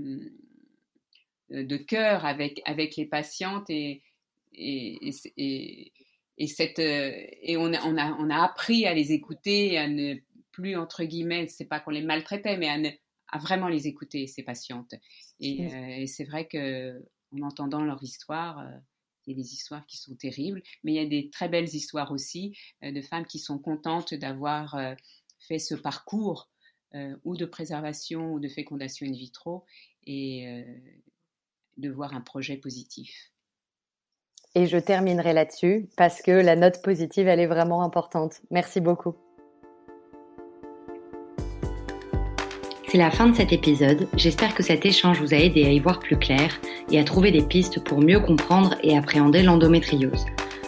de 1.50 1.76
cœur 1.76 2.24
avec, 2.24 2.62
avec 2.64 2.96
les 2.96 3.04
patientes 3.04 3.68
et, 3.68 4.02
et, 4.54 5.92
et, 6.38 6.46
cette, 6.46 6.78
euh, 6.78 7.12
et 7.42 7.56
on, 7.58 7.72
a, 7.74 7.82
on, 7.84 7.98
a, 7.98 8.16
on 8.18 8.30
a 8.30 8.42
appris 8.42 8.86
à 8.86 8.94
les 8.94 9.12
écouter, 9.12 9.76
à 9.76 9.88
ne 9.88 10.14
plus, 10.52 10.76
entre 10.76 11.04
guillemets, 11.04 11.48
c'est 11.48 11.66
pas 11.66 11.80
qu'on 11.80 11.90
les 11.90 12.02
maltraitait, 12.02 12.56
mais 12.56 12.68
à 12.68 12.78
ne, 12.78 12.90
à 13.32 13.38
vraiment 13.38 13.68
les 13.68 13.88
écouter, 13.88 14.26
ces 14.26 14.42
patientes. 14.42 14.94
Et, 15.40 15.66
euh, 15.66 16.06
c'est 16.06 16.24
vrai 16.24 16.46
que 16.46 17.02
en 17.32 17.42
entendant 17.42 17.82
leur 17.84 18.02
histoire, 18.02 18.60
euh, 18.60 18.70
il 19.26 19.36
y 19.36 19.40
a 19.40 19.42
des 19.42 19.54
histoires 19.54 19.86
qui 19.86 19.98
sont 19.98 20.16
terribles, 20.16 20.62
mais 20.82 20.92
il 20.92 20.96
y 20.96 21.06
a 21.06 21.06
des 21.06 21.30
très 21.30 21.48
belles 21.48 21.68
histoires 21.74 22.10
aussi 22.10 22.56
euh, 22.82 22.92
de 22.92 23.00
femmes 23.00 23.26
qui 23.26 23.38
sont 23.38 23.58
contentes 23.58 24.14
d'avoir 24.14 24.76
fait 25.38 25.58
ce 25.58 25.74
parcours 25.74 26.48
ou 27.24 27.36
de 27.36 27.46
préservation 27.46 28.34
ou 28.34 28.40
de 28.40 28.48
fécondation 28.48 29.06
in 29.06 29.12
vitro 29.12 29.64
et 30.04 30.62
de 31.78 31.88
voir 31.88 32.12
un 32.14 32.20
projet 32.20 32.58
positif. 32.58 33.32
Et 34.54 34.66
je 34.66 34.76
terminerai 34.76 35.32
là-dessus 35.32 35.88
parce 35.96 36.20
que 36.20 36.30
la 36.30 36.56
note 36.56 36.82
positive, 36.82 37.28
elle 37.28 37.40
est 37.40 37.46
vraiment 37.46 37.82
importante. 37.82 38.42
Merci 38.50 38.80
beaucoup. 38.80 39.16
C'est 42.92 42.98
la 42.98 43.10
fin 43.10 43.26
de 43.26 43.34
cet 43.34 43.54
épisode. 43.54 44.06
J'espère 44.18 44.54
que 44.54 44.62
cet 44.62 44.84
échange 44.84 45.18
vous 45.18 45.32
a 45.32 45.38
aidé 45.38 45.64
à 45.64 45.70
y 45.70 45.80
voir 45.80 45.98
plus 45.98 46.18
clair 46.18 46.60
et 46.90 47.00
à 47.00 47.04
trouver 47.04 47.30
des 47.30 47.40
pistes 47.40 47.82
pour 47.82 48.02
mieux 48.02 48.20
comprendre 48.20 48.74
et 48.82 48.98
appréhender 48.98 49.42
l'endométriose. 49.42 50.26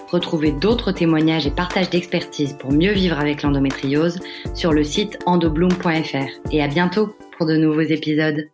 Retrouvez 0.08 0.50
d'autres 0.50 0.90
témoignages 0.90 1.46
et 1.46 1.50
partages 1.50 1.90
d'expertise 1.90 2.54
pour 2.54 2.72
mieux 2.72 2.92
vivre 2.92 3.20
avec 3.20 3.42
l'endométriose 3.42 4.20
sur 4.54 4.72
le 4.72 4.84
site 4.84 5.18
endobloom.fr. 5.26 6.48
Et 6.50 6.62
à 6.62 6.66
bientôt 6.66 7.14
pour 7.37 7.44
de 7.44 7.58
nouveaux 7.58 7.82
épisodes. 7.82 8.48